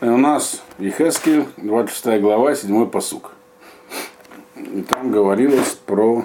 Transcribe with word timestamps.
У 0.00 0.16
нас 0.16 0.62
Ехескель, 0.78 1.46
26 1.58 2.22
глава, 2.22 2.54
7 2.54 2.86
посук. 2.86 3.32
И 4.56 4.82
там 4.82 5.10
говорилось 5.10 5.78
про 5.84 6.24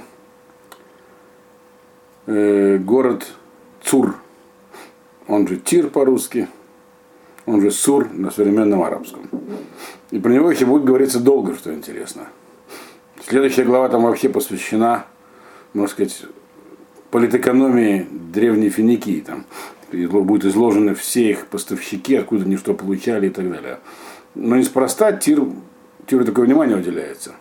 э, 2.25 2.77
город 2.77 3.27
Цур. 3.83 4.15
Он 5.27 5.45
же 5.45 5.57
Тир 5.57 5.89
по-русски, 5.89 6.47
он 7.45 7.59
же 7.59 7.71
Сур 7.71 8.09
на 8.13 8.31
современном 8.31 8.81
арабском. 8.81 9.29
И 10.11 10.19
про 10.19 10.31
него 10.31 10.49
еще 10.49 10.65
будет 10.65 10.85
говориться 10.85 11.19
долго, 11.19 11.55
что 11.55 11.73
интересно. 11.73 12.29
Следующая 13.27 13.65
глава 13.65 13.89
там 13.89 14.03
вообще 14.03 14.29
посвящена, 14.29 15.05
можно 15.73 15.89
сказать, 15.89 16.23
политэкономии 17.11 18.07
древней 18.09 18.69
Финикии. 18.69 19.19
Там 19.19 19.45
будут 19.93 20.45
изложены 20.45 20.95
все 20.95 21.31
их 21.31 21.47
поставщики, 21.47 22.15
откуда 22.15 22.45
они 22.45 22.57
что 22.57 22.73
получали 22.73 23.27
и 23.27 23.29
так 23.29 23.49
далее. 23.49 23.79
Но 24.35 24.55
неспроста 24.55 25.11
Тир, 25.11 25.43
Тиру 26.07 26.25
такое 26.25 26.45
внимание 26.45 26.77
уделяется. 26.77 27.33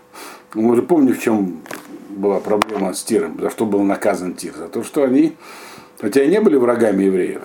Мы 0.54 0.72
уже 0.72 0.82
помним, 0.82 1.14
в 1.14 1.20
чем 1.20 1.62
была 2.10 2.41
проблема 2.41 2.92
с 2.92 3.02
Тиром, 3.02 3.38
за 3.41 3.50
что 3.50 3.66
был 3.66 3.82
наказан 3.82 4.34
Тир. 4.34 4.54
За 4.54 4.68
то, 4.68 4.84
что 4.84 5.02
они, 5.02 5.34
хотя 6.00 6.22
и 6.22 6.28
не 6.28 6.41
были 6.41 6.56
врагами 6.56 7.04
евреев, 7.04 7.42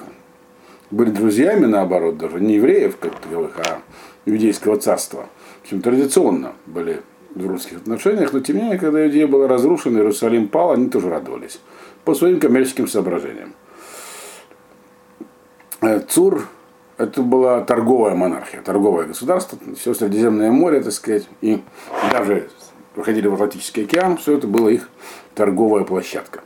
были 0.92 1.10
друзьями, 1.10 1.66
наоборот, 1.66 2.18
даже 2.18 2.40
не 2.40 2.56
евреев, 2.56 2.98
как 2.98 3.20
таковых, 3.20 3.58
а 3.60 3.82
иудейского 4.26 4.78
царства. 4.78 5.28
В 5.62 5.66
общем, 5.66 5.82
традиционно 5.82 6.54
были 6.66 7.02
в 7.34 7.40
дружеских 7.40 7.78
отношениях, 7.78 8.34
но 8.34 8.40
тем 8.40 8.58
не 8.58 8.62
менее, 8.64 8.80
когда 8.80 9.06
Иудея 9.06 9.28
была 9.28 9.48
разрушена, 9.48 9.98
Иерусалим 9.98 10.48
пал, 10.48 10.72
они 10.72 10.90
тоже 10.90 11.10
радовались 11.10 11.60
по 12.04 12.14
своим 12.14 12.40
коммерческим 12.40 12.88
соображениям. 12.88 13.54
Э, 15.82 16.00
Цур 16.00 16.48
это 16.98 17.22
была 17.22 17.62
торговая 17.62 18.16
монархия, 18.16 18.62
торговое 18.62 19.06
государство, 19.06 19.60
все 19.78 19.94
Средиземное 19.94 20.52
море, 20.52 20.82
так 20.82 20.92
сказать, 20.92 21.28
и 21.42 21.62
даже 22.12 22.50
выходили 22.96 23.28
в 23.28 23.36
Атлантический 23.36 23.84
океан, 23.84 24.18
все 24.18 24.38
это 24.38 24.48
было 24.48 24.70
их 24.70 24.90
торговая 25.36 25.84
площадка. 25.84 26.42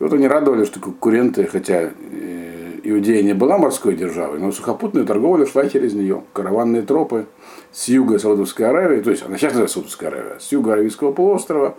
И 0.00 0.02
вот 0.02 0.12
они 0.12 0.26
радовались, 0.26 0.66
что 0.66 0.80
конкуренты, 0.80 1.46
хотя 1.46 1.82
э, 1.82 2.80
Иудея 2.82 3.22
не 3.22 3.32
была 3.32 3.58
морской 3.58 3.94
державой, 3.94 4.40
но 4.40 4.50
сухопутная 4.50 5.04
торговля 5.04 5.46
шла 5.46 5.68
через 5.68 5.94
нее. 5.94 6.24
Караванные 6.32 6.82
тропы 6.82 7.26
с 7.70 7.86
юга 7.86 8.18
Саудовской 8.18 8.68
Аравии, 8.68 9.00
то 9.00 9.10
есть 9.12 9.22
она 9.22 9.36
сейчас 9.36 9.52
называется 9.52 9.74
Саудовская 9.74 10.10
Аравия, 10.10 10.40
с 10.40 10.50
юга 10.50 10.72
Аравийского 10.72 11.12
полуострова 11.12 11.76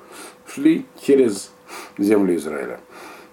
шли 0.47 0.85
через 1.01 1.51
землю 1.97 2.37
Израиля. 2.37 2.79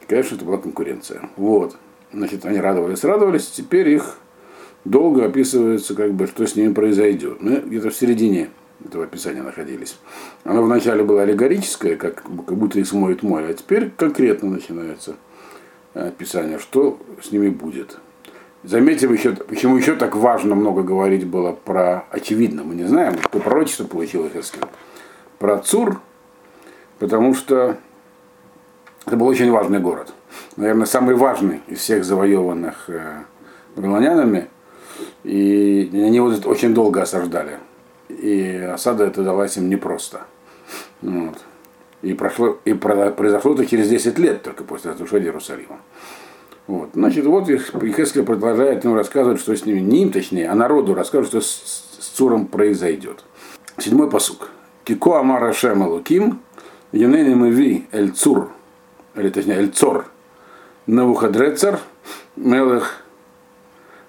И, 0.01 0.07
конечно, 0.07 0.35
это 0.35 0.45
была 0.45 0.59
конкуренция. 0.59 1.21
Вот. 1.37 1.77
Значит, 2.13 2.45
они 2.45 2.61
радовались, 2.61 3.05
радовались, 3.05 3.49
теперь 3.49 3.89
их 3.89 4.19
долго 4.85 5.25
описывается, 5.25 5.95
как 5.95 6.13
бы, 6.13 6.27
что 6.27 6.47
с 6.47 6.57
ними 6.57 6.73
произойдет. 6.73 7.41
Мы 7.41 7.57
где-то 7.57 7.91
в 7.91 7.95
середине 7.95 8.51
этого 8.85 9.05
описания 9.05 9.43
находились. 9.43 9.97
Оно 10.45 10.63
вначале 10.63 11.05
было 11.05 11.23
аллегорическое, 11.23 11.97
как, 11.97 12.23
как 12.23 12.57
будто 12.57 12.79
их 12.79 12.87
смоет 12.87 13.23
море, 13.23 13.47
а 13.49 13.55
теперь 13.55 13.91
конкретно 13.97 14.51
начинается 14.51 15.17
описание, 15.95 16.59
что 16.59 16.99
с 17.23 17.31
ними 17.33 17.49
будет. 17.49 17.99
Заметим 18.65 19.13
еще, 19.13 19.33
почему 19.33 19.77
еще 19.77 19.97
так 19.97 20.15
важно 20.15 20.55
много 20.55 20.83
говорить 20.83 21.27
было 21.27 21.53
про 21.53 22.05
очевидно. 22.11 22.63
Мы 22.63 22.75
не 22.75 22.85
знаем, 22.85 23.17
какое 23.17 23.43
пророчество 23.43 23.85
получил 23.85 24.29
Хескель. 24.29 24.63
Про 25.39 25.59
Цур, 25.59 26.01
потому 26.99 27.35
что 27.35 27.77
это 29.05 29.17
был 29.17 29.27
очень 29.27 29.51
важный 29.51 29.81
город. 29.81 30.13
Наверное, 30.57 30.87
самый 30.87 31.15
важный 31.15 31.61
из 31.67 31.79
всех 31.79 32.05
завоеванных 32.05 32.89
э, 32.89 33.23
вавилонянами. 33.75 34.49
И 35.25 35.89
они 35.93 36.17
его 36.17 36.33
очень 36.45 36.75
долго 36.75 37.03
осаждали. 37.03 37.59
И 38.09 38.69
осада 38.73 39.05
это 39.05 39.23
далась 39.23 39.57
им 39.57 39.69
непросто. 39.69 40.23
Вот. 41.01 41.39
И, 42.03 42.15
прошло, 42.15 42.59
и 42.65 42.75
произошло 42.75 43.55
это 43.55 43.65
через 43.67 43.89
10 43.89 44.19
лет 44.19 44.43
только 44.43 44.65
после 44.65 44.91
разрушения 44.91 45.27
Иерусалима. 45.27 45.79
Вот. 46.67 46.91
Значит, 46.95 47.27
вот 47.27 47.49
Ихескель 47.49 48.25
продолжает 48.25 48.85
им 48.85 48.95
рассказывать, 48.95 49.41
что 49.41 49.55
с 49.55 49.65
ними, 49.65 49.81
не 49.81 50.03
им 50.03 50.13
точнее, 50.13 50.49
а 50.49 50.55
народу 50.55 50.95
рассказывать, 50.95 51.29
что 51.29 51.41
с, 51.41 51.47
с 51.99 52.07
Цуром 52.09 52.47
произойдет. 52.47 53.25
Седьмой 53.79 54.11
посук. 54.11 54.51
Кико 54.85 55.21
Амара 55.21 55.53
Шем 55.53 55.83
Луким, 55.83 56.41
Юнени 56.91 57.35
Меви 57.35 57.87
Эль 57.93 58.11
Цур, 58.11 58.51
или 59.15 59.29
точнее 59.29 59.55
Эль 59.55 59.71
Цор, 59.71 60.07
Навуходрецар, 60.87 61.79
Мелех 62.37 63.03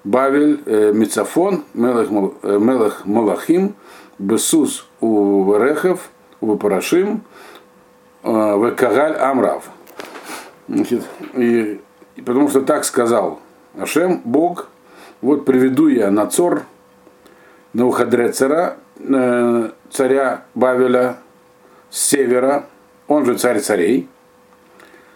Бавель, 0.03 0.61
э, 0.66 0.91
Мицафон, 0.94 1.63
Мелех, 1.73 2.09
э, 2.44 2.57
Мелех 2.59 3.06
Малахим, 3.06 3.75
Бесус 4.17 4.88
у 5.00 5.51
Верехов, 5.51 6.09
у 6.41 6.56
Парашим, 6.56 7.22
э, 8.23 8.29
в 8.29 8.72
Кагаль 8.75 9.16
Амрав. 9.16 9.69
Значит, 10.67 11.03
и, 11.33 11.79
и 12.16 12.22
потому 12.22 12.50
что 12.50 12.62
так 12.62 12.85
сказал 12.85 13.39
Ашем, 13.78 14.22
Бог, 14.23 14.67
вот 15.22 15.45
приведу 15.45 15.88
я 15.88 16.12
на 16.12 16.28
Цор, 16.28 16.63
на 17.73 17.88
Уходрецера, 17.88 18.78
э, 18.97 19.69
царя 19.89 20.45
Бавеля 20.53 21.17
с 21.89 22.00
севера, 22.00 22.66
он 23.07 23.25
же 23.25 23.38
царь 23.38 23.59
царей, 23.59 24.07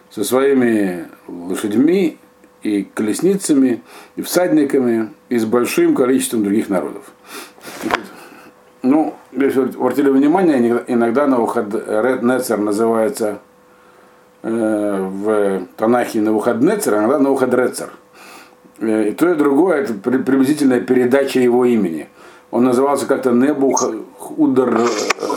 со 0.10 0.24
своими 0.24 1.06
лошадьми 1.28 2.18
и 2.64 2.84
колесницами, 2.84 3.82
и 4.16 4.22
всадниками, 4.22 5.14
и 5.30 5.38
с 5.38 5.46
большим 5.46 5.96
количеством 5.96 6.44
других 6.44 6.70
народов. 6.70 7.04
Ну, 8.84 9.16
если 9.32 9.62
обратили 9.62 10.10
внимание, 10.10 10.84
иногда 10.88 11.28
Навуходнецер 11.28 12.58
называется 12.58 13.40
э, 14.44 15.08
в 15.10 15.68
Танахе 15.76 16.22
Навуходнецер, 16.22 16.94
а 16.94 16.98
иногда 17.00 17.20
Навуходрецер. 17.20 17.92
Э, 18.80 19.10
и 19.10 19.12
то, 19.12 19.30
и 19.30 19.36
другое 19.36 19.84
это 19.84 19.94
приблизительная 19.94 20.82
передача 20.82 21.40
его 21.40 21.66
имени. 21.66 22.08
Он 22.52 22.64
назывался 22.64 23.06
как-то 23.08 23.32
Небух 23.32 23.92
Удар 24.38 24.74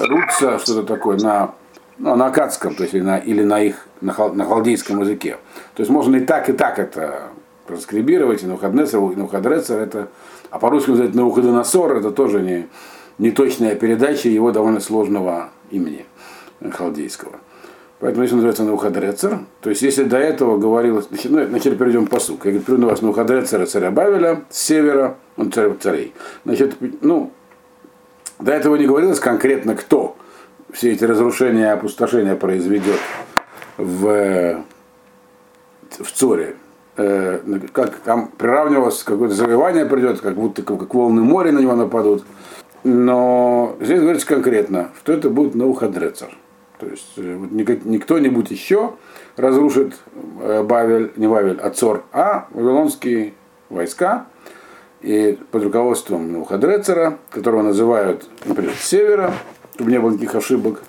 Руца, 0.08 0.58
что-то 0.60 0.84
такое, 0.84 1.18
на 1.18 1.54
ну, 2.00 2.16
на 2.16 2.26
акадском, 2.26 2.74
то 2.74 2.82
есть 2.82 2.94
или 2.94 3.02
на, 3.02 3.18
или 3.18 3.42
на 3.42 3.62
их, 3.62 3.86
на, 4.00 4.12
хал, 4.12 4.32
на 4.32 4.44
халдейском 4.44 5.00
языке. 5.00 5.36
То 5.74 5.82
есть 5.82 5.90
можно 5.90 6.16
и 6.16 6.20
так, 6.20 6.48
и 6.48 6.54
так 6.54 6.78
это 6.78 7.24
транскрибировать, 7.66 8.42
и 8.42 8.46
Навуходнецер, 8.46 8.98
и 8.98 9.16
Навуходрецер, 9.16 9.78
это, 9.78 10.08
а 10.50 10.58
по-русски 10.58 10.92
сказать 10.92 11.14
Навуходоносор, 11.14 11.98
это 11.98 12.10
тоже 12.10 12.40
не, 12.40 12.68
не 13.18 13.30
точная 13.30 13.74
передача 13.74 14.30
его 14.30 14.50
довольно 14.50 14.80
сложного 14.80 15.50
имени 15.70 16.06
халдейского. 16.72 17.32
Поэтому 17.98 18.22
если 18.22 18.36
называется 18.36 18.64
Навуходрецер, 18.64 19.40
то 19.60 19.68
есть 19.68 19.82
если 19.82 20.04
до 20.04 20.16
этого 20.16 20.56
говорилось, 20.56 21.06
ну, 21.24 21.44
вначале 21.44 21.76
перейдем 21.76 22.06
по 22.06 22.18
суку, 22.18 22.48
я 22.48 22.52
говорю, 22.52 22.64
приведу 22.64 22.88
вас 22.88 23.02
Навуходрецера, 23.02 23.66
царя 23.66 23.90
Бавеля, 23.90 24.44
с 24.48 24.58
севера, 24.58 25.18
он 25.36 25.52
царь 25.52 25.70
царей. 25.78 26.14
Значит, 26.46 26.76
ну, 27.02 27.30
до 28.38 28.52
этого 28.52 28.76
не 28.76 28.86
говорилось 28.86 29.20
конкретно 29.20 29.76
кто 29.76 30.16
все 30.72 30.92
эти 30.92 31.04
разрушения 31.04 31.64
и 31.64 31.74
опустошения 31.74 32.36
произведет 32.36 32.98
в, 33.76 34.62
в 35.98 36.12
Цоре, 36.12 36.56
э, 36.96 37.40
как 37.72 37.96
там 37.96 38.28
приравнивалось, 38.28 39.02
какое-то 39.02 39.34
завоевание 39.34 39.86
придет, 39.86 40.20
как 40.20 40.34
будто 40.34 40.62
как 40.62 40.94
волны 40.94 41.22
моря 41.22 41.52
на 41.52 41.60
него 41.60 41.74
нападут. 41.74 42.24
Но 42.82 43.76
здесь 43.80 44.00
говорится 44.00 44.26
конкретно, 44.26 44.90
что 44.98 45.12
это 45.12 45.28
будет 45.28 45.54
Наухадрецер. 45.54 46.36
То 46.78 46.86
есть 46.86 47.12
э, 47.16 47.36
вот 47.36 47.50
не 47.50 47.98
кто-нибудь 47.98 48.50
еще 48.50 48.94
разрушит 49.36 49.94
э, 50.40 50.62
Бавель, 50.62 51.12
не 51.16 51.28
Бавель, 51.28 51.58
а 51.60 51.70
Цор, 51.70 52.04
а 52.12 52.48
вавилонские 52.52 53.34
войска 53.68 54.26
и 55.00 55.38
под 55.50 55.64
руководством 55.64 56.32
Наухадрецера, 56.32 57.18
которого 57.30 57.62
называют, 57.62 58.28
например, 58.44 58.72
с 58.74 58.84
севера, 58.84 59.32
чтобы 59.80 59.92
не 59.92 59.98
было 59.98 60.10
никаких 60.10 60.34
ошибок. 60.34 60.82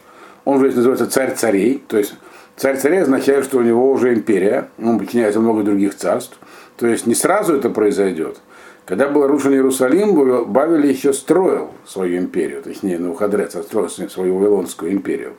Он 0.43 0.57
уже 0.57 0.75
называется 0.75 1.09
царь 1.09 1.33
царей, 1.33 1.81
то 1.87 1.97
есть 1.97 2.13
царь 2.57 2.77
царей 2.77 3.03
означает, 3.03 3.45
что 3.45 3.59
у 3.59 3.61
него 3.61 3.89
уже 3.89 4.13
империя, 4.13 4.67
он 4.83 4.99
подчиняется 4.99 5.39
много 5.39 5.63
других 5.63 5.95
царств. 5.95 6.37
То 6.75 6.87
есть 6.87 7.07
не 7.07 7.15
сразу 7.15 7.55
это 7.55 7.69
произойдет. 7.69 8.41
Когда 8.83 9.07
был 9.07 9.23
разрушен 9.23 9.53
Иерусалим, 9.53 10.51
Бавель 10.51 10.85
еще 10.87 11.13
строил 11.13 11.69
свою 11.85 12.17
империю, 12.17 12.61
точнее, 12.61 12.99
Навуходрец 12.99 13.55
строил 13.63 13.87
свою 13.89 14.37
Вавилонскую 14.37 14.91
империю. 14.91 15.35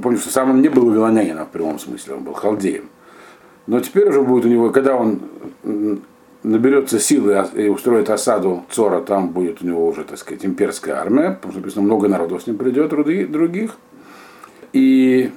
Помню, 0.00 0.18
что 0.18 0.30
сам 0.30 0.50
он 0.50 0.62
не 0.62 0.68
был 0.68 0.86
вавилонянином 0.86 1.46
в 1.46 1.50
прямом 1.50 1.80
смысле, 1.80 2.14
он 2.14 2.22
был 2.22 2.34
халдеем. 2.34 2.84
Но 3.66 3.80
теперь 3.80 4.08
уже 4.08 4.22
будет 4.22 4.44
у 4.44 4.48
него, 4.48 4.70
когда 4.70 4.94
он 4.94 5.22
наберется 6.42 6.98
силы 6.98 7.44
и 7.54 7.68
устроит 7.68 8.10
осаду 8.10 8.64
Цора, 8.70 9.00
там 9.00 9.30
будет 9.30 9.62
у 9.62 9.66
него 9.66 9.86
уже, 9.86 10.04
так 10.04 10.18
сказать, 10.18 10.44
имперская 10.44 10.96
армия, 10.96 11.30
потому 11.32 11.52
что 11.52 11.60
написано, 11.60 11.82
много 11.82 12.08
народов 12.08 12.42
с 12.42 12.46
ним 12.46 12.56
придет, 12.58 12.90
других. 12.90 13.76
И 14.72 15.30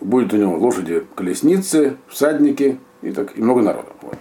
будет 0.00 0.32
у 0.32 0.36
него 0.36 0.56
лошади, 0.56 1.04
колесницы, 1.14 1.96
всадники 2.08 2.78
и, 3.02 3.10
так, 3.10 3.36
и 3.36 3.42
много 3.42 3.62
народов. 3.62 3.94
Вот. 4.02 4.16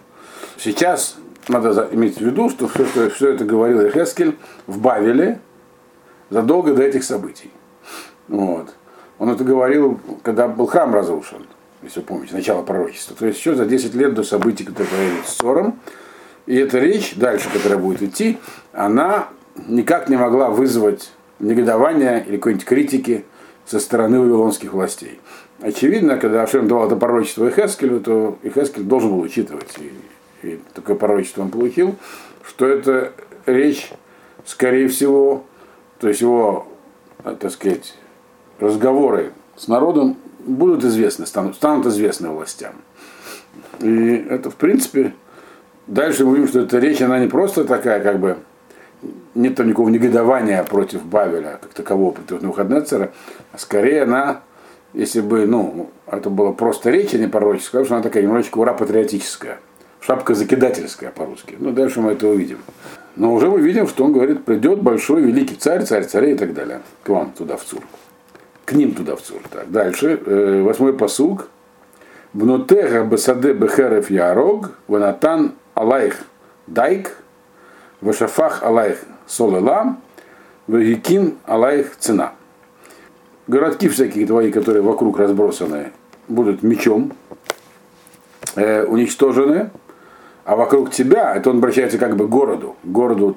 Сейчас 0.57 1.17
надо 1.47 1.87
иметь 1.91 2.17
в 2.17 2.21
виду, 2.21 2.49
что 2.49 2.67
все, 2.67 2.85
что- 2.85 3.09
все 3.09 3.29
это 3.29 3.45
говорил 3.45 3.79
Эхескель 3.81 4.37
в 4.67 4.79
Бавеле 4.79 5.39
задолго 6.29 6.73
до 6.73 6.83
этих 6.83 7.03
событий. 7.03 7.51
Вот. 8.27 8.73
Он 9.17 9.29
это 9.29 9.43
говорил, 9.43 9.99
когда 10.23 10.47
был 10.47 10.65
храм 10.65 10.93
разрушен, 10.93 11.45
если 11.81 11.99
вы 12.01 12.05
помните, 12.05 12.35
начало 12.35 12.61
пророчества. 12.61 13.15
То 13.15 13.25
есть 13.25 13.39
еще 13.39 13.55
за 13.55 13.65
10 13.65 13.93
лет 13.95 14.13
до 14.13 14.23
событий, 14.23 14.63
которые 14.63 14.89
произошли 14.89 15.23
с 15.25 15.35
Сором. 15.35 15.79
И 16.45 16.55
эта 16.55 16.79
речь, 16.79 17.15
дальше, 17.15 17.47
которая 17.51 17.79
будет 17.79 18.01
идти, 18.01 18.37
она 18.73 19.29
никак 19.67 20.09
не 20.09 20.17
могла 20.17 20.49
вызвать 20.49 21.11
негодования 21.39 22.19
или 22.19 22.37
какой-нибудь 22.37 22.65
критики 22.65 23.25
со 23.65 23.79
стороны 23.79 24.19
вавилонских 24.19 24.73
властей. 24.73 25.19
Очевидно, 25.61 26.17
когда 26.17 26.43
Ашем 26.43 26.67
давал 26.67 26.87
это 26.87 26.95
пророчество 26.95 27.47
Эхескелю, 27.47 27.99
то 27.99 28.37
Эхескель 28.43 28.83
должен 28.83 29.11
был 29.11 29.19
учитывать, 29.19 29.75
и, 29.77 30.47
и 30.47 30.59
такое 30.73 30.95
пророчество 30.95 31.41
он 31.41 31.49
получил, 31.49 31.95
что 32.43 32.65
это 32.65 33.13
речь, 33.45 33.91
скорее 34.45 34.87
всего, 34.87 35.43
то 35.99 36.07
есть 36.07 36.21
его, 36.21 36.67
э, 37.23 37.35
так 37.39 37.51
сказать, 37.51 37.93
разговоры 38.59 39.33
с 39.55 39.67
народом 39.67 40.17
будут 40.49 40.83
известны, 40.83 41.25
станут, 41.25 41.55
станут 41.55 41.85
известны 41.87 42.29
властям. 42.29 42.73
И 43.79 44.25
это, 44.29 44.49
в 44.49 44.55
принципе, 44.55 45.13
дальше 45.87 46.25
мы 46.25 46.35
видим, 46.35 46.47
что 46.47 46.61
эта 46.61 46.79
речь, 46.79 47.01
она 47.01 47.19
не 47.19 47.27
просто 47.27 47.63
такая, 47.63 48.01
как 48.01 48.19
бы, 48.19 48.37
нет 49.35 49.55
там 49.55 49.67
никакого 49.67 49.89
негодования 49.89 50.63
против 50.63 51.03
Бавеля, 51.05 51.59
как 51.61 51.73
такового, 51.73 52.11
против 52.11 52.41
Навуходнецера, 52.41 53.11
а 53.51 53.57
скорее 53.57 54.03
она, 54.03 54.41
если 54.93 55.21
бы, 55.21 55.45
ну, 55.45 55.89
это 56.07 56.29
была 56.29 56.51
просто 56.51 56.89
речь, 56.89 57.13
а 57.13 57.17
не 57.17 57.27
пророческая, 57.27 57.85
что 57.85 57.95
она 57.95 58.03
такая 58.03 58.23
немножечко 58.23 58.57
ура 58.57 58.73
патриотическая, 58.73 59.59
шапка 60.01 60.35
закидательская 60.35 61.11
по-русски. 61.11 61.55
Ну, 61.59 61.71
дальше 61.71 62.01
мы 62.01 62.11
это 62.13 62.27
увидим. 62.27 62.57
Но 63.15 63.33
уже 63.33 63.49
мы 63.49 63.59
видим, 63.59 63.87
что 63.87 64.05
он 64.05 64.13
говорит, 64.13 64.45
придет 64.45 64.81
большой 64.81 65.21
великий 65.21 65.55
царь, 65.55 65.83
царь 65.83 66.05
царей 66.05 66.33
и 66.33 66.37
так 66.37 66.53
далее, 66.53 66.81
к 67.03 67.09
вам 67.09 67.31
туда 67.31 67.57
в 67.57 67.63
Цур. 67.63 67.81
К 68.69 68.73
ним 68.73 68.93
туда 68.93 69.15
в 69.15 69.21
Цур. 69.21 69.41
Так, 69.51 69.71
дальше, 69.71 70.21
э, 70.23 70.61
восьмой 70.61 70.93
посуг. 70.93 71.47
Внутега 72.33 73.03
бесаде 73.03 73.53
бехерев 73.53 74.11
ярог, 74.11 74.73
ванатан 74.87 75.55
алайх 75.73 76.17
дайк, 76.67 77.17
Вашафах 77.99 78.61
алайх 78.61 78.99
солела, 79.25 79.97
вегикин 80.67 81.39
алайх 81.47 81.97
цена. 81.97 82.33
Городки 83.47 83.89
всякие 83.89 84.27
твои, 84.27 84.51
которые 84.51 84.83
вокруг 84.83 85.17
разбросаны, 85.17 85.91
будут 86.27 86.61
мечом 86.61 87.13
э, 88.53 88.83
уничтожены, 88.83 89.71
а 90.45 90.55
вокруг 90.55 90.91
тебя, 90.91 91.35
это 91.35 91.49
он 91.49 91.57
обращается 91.57 91.97
как 91.97 92.15
бы 92.15 92.27
к 92.27 92.29
городу, 92.29 92.75
к 92.83 92.87
городу 92.87 93.35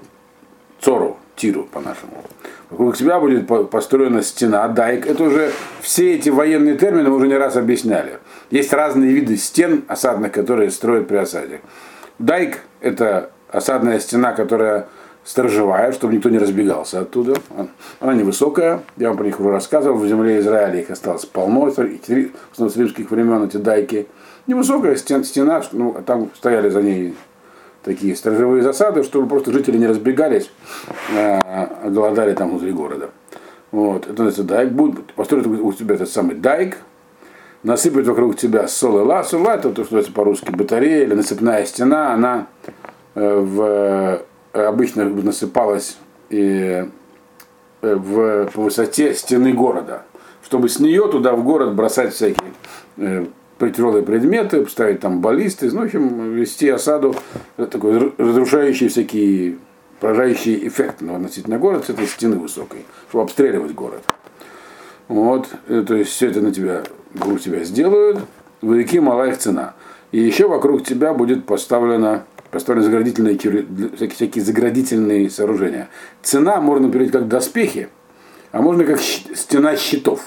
Цору, 0.78 1.16
Тиру 1.42 1.64
по-нашему. 1.72 2.22
Вокруг 2.70 2.96
тебя 2.96 3.18
будет 3.18 3.48
по- 3.48 3.64
построена 3.64 4.22
стена, 4.22 4.68
дайк. 4.68 5.06
Это 5.06 5.24
уже 5.24 5.50
все 5.80 6.14
эти 6.14 6.28
военные 6.30 6.76
термины 6.76 7.08
мы 7.08 7.16
уже 7.16 7.26
не 7.26 7.36
раз 7.36 7.56
объясняли. 7.56 8.20
Есть 8.52 8.72
разные 8.72 9.10
виды 9.12 9.36
стен 9.36 9.82
осадных, 9.88 10.30
которые 10.30 10.70
строят 10.70 11.08
при 11.08 11.16
осаде. 11.16 11.60
Дайк– 12.20 12.60
это 12.80 13.30
осадная 13.50 13.98
стена, 13.98 14.30
которая 14.34 14.86
сторожевая, 15.24 15.90
чтобы 15.90 16.14
никто 16.14 16.28
не 16.28 16.38
разбегался 16.38 17.00
оттуда. 17.00 17.34
Она 17.98 18.14
невысокая, 18.14 18.80
я 18.96 19.08
вам 19.08 19.16
про 19.16 19.24
них 19.24 19.40
уже 19.40 19.50
рассказывал, 19.50 19.98
в 19.98 20.06
земле 20.06 20.38
Израиля 20.38 20.78
их 20.80 20.90
осталось 20.90 21.26
полно, 21.26 21.72
с 21.72 21.76
римских 22.76 23.10
времен 23.10 23.42
эти 23.42 23.56
дайки. 23.56 24.06
Невысокая 24.46 24.94
стен- 24.94 25.24
стена, 25.24 25.60
ну, 25.72 25.96
там 26.06 26.30
стояли 26.36 26.68
за 26.68 26.82
ней 26.82 27.14
такие 27.82 28.16
сторожевые 28.16 28.62
засады, 28.62 29.02
чтобы 29.02 29.28
просто 29.28 29.52
жители 29.52 29.78
не 29.78 29.86
разбегались, 29.86 30.50
а 31.14 31.88
голодали 31.88 32.34
там 32.34 32.50
внутри 32.50 32.72
города. 32.72 33.10
Вот, 33.70 34.02
это 34.02 34.22
называется 34.22 34.44
дайк. 34.44 34.72
Будет 34.72 35.12
построить 35.14 35.46
у 35.46 35.72
тебя 35.72 35.94
этот 35.94 36.10
самый 36.10 36.36
дайк, 36.36 36.78
насыпать 37.62 38.06
вокруг 38.06 38.36
тебя 38.36 38.68
солыла. 38.68 39.22
Солыла 39.22 39.52
это 39.52 39.70
то, 39.70 39.84
что 39.84 39.94
называется 39.94 40.12
по-русски 40.12 40.50
батарея 40.50 41.04
или 41.04 41.14
насыпная 41.14 41.64
стена, 41.64 42.12
она 42.12 42.46
э, 43.14 43.40
в, 43.40 44.22
э, 44.52 44.66
обычно 44.66 45.04
насыпалась 45.04 45.96
и, 46.28 46.86
э, 47.82 47.94
в, 47.94 48.50
по 48.52 48.62
высоте 48.62 49.14
стены 49.14 49.52
города, 49.54 50.02
чтобы 50.44 50.68
с 50.68 50.78
нее 50.78 51.08
туда 51.08 51.34
в 51.34 51.42
город 51.42 51.74
бросать 51.74 52.12
всякие 52.12 52.52
тяжелые 53.70 54.04
предметы, 54.04 54.66
ставить 54.68 55.00
там 55.00 55.20
баллисты, 55.20 55.70
ну, 55.70 55.80
в 55.80 55.84
общем, 55.84 56.34
вести 56.34 56.68
осаду, 56.68 57.14
такой 57.56 58.12
разрушающий 58.18 58.88
всякие, 58.88 59.58
поражающий 60.00 60.66
эффект 60.66 61.00
наносить 61.00 61.48
на 61.48 61.58
город 61.58 61.86
с 61.86 61.90
этой 61.90 62.06
стены 62.06 62.36
высокой, 62.36 62.84
чтобы 63.08 63.24
обстреливать 63.24 63.72
город. 63.72 64.02
Вот, 65.08 65.48
э, 65.68 65.84
то 65.86 65.94
есть 65.94 66.10
все 66.10 66.28
это 66.28 66.40
на 66.40 66.52
тебя, 66.52 66.82
вокруг 67.14 67.40
тебя 67.40 67.64
сделают, 67.64 68.20
велики 68.62 68.98
мала 69.00 69.28
их 69.28 69.38
цена. 69.38 69.74
И 70.10 70.20
еще 70.20 70.48
вокруг 70.48 70.84
тебя 70.84 71.14
будет 71.14 71.44
поставлена 71.44 72.24
поставлены 72.52 72.84
заградительные, 72.84 73.38
всякие, 73.38 74.08
всякие 74.10 74.44
заградительные 74.44 75.30
сооружения. 75.30 75.88
Цена 76.22 76.60
можно 76.60 76.92
перевести 76.92 77.12
как 77.12 77.26
доспехи, 77.26 77.88
а 78.52 78.60
можно 78.60 78.84
как 78.84 79.00
щ- 79.00 79.34
стена 79.34 79.74
щитов. 79.76 80.20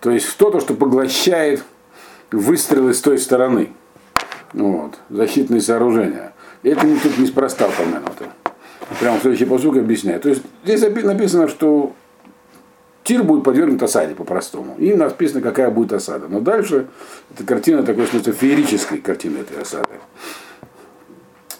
То 0.00 0.10
есть 0.10 0.26
что-то, 0.26 0.60
что 0.60 0.74
поглощает 0.74 1.62
выстрелы 2.30 2.94
с 2.94 3.00
той 3.00 3.18
стороны. 3.18 3.72
Вот, 4.52 4.98
защитные 5.10 5.60
сооружения. 5.60 6.32
И 6.62 6.70
это 6.70 6.86
не, 6.86 6.98
тут 6.98 7.18
неспроста 7.18 7.68
упомянуто. 7.68 8.26
Прямо 9.00 9.18
в 9.18 9.20
следующий 9.20 9.44
посук 9.44 9.76
объясняет. 9.76 10.22
То 10.22 10.30
есть 10.30 10.42
здесь 10.64 10.80
написано, 10.80 11.48
что 11.48 11.92
Тир 13.04 13.22
будет 13.22 13.44
подвергнут 13.44 13.82
осаде 13.82 14.14
по-простому. 14.14 14.76
И 14.78 14.94
написано, 14.94 15.40
какая 15.40 15.70
будет 15.70 15.92
осада. 15.92 16.28
Но 16.28 16.40
дальше 16.40 16.88
эта 17.34 17.44
картина 17.44 17.82
такой, 17.82 18.06
что 18.06 18.20
феерической 18.32 18.98
картины 18.98 19.38
этой 19.38 19.62
осады. 19.62 19.88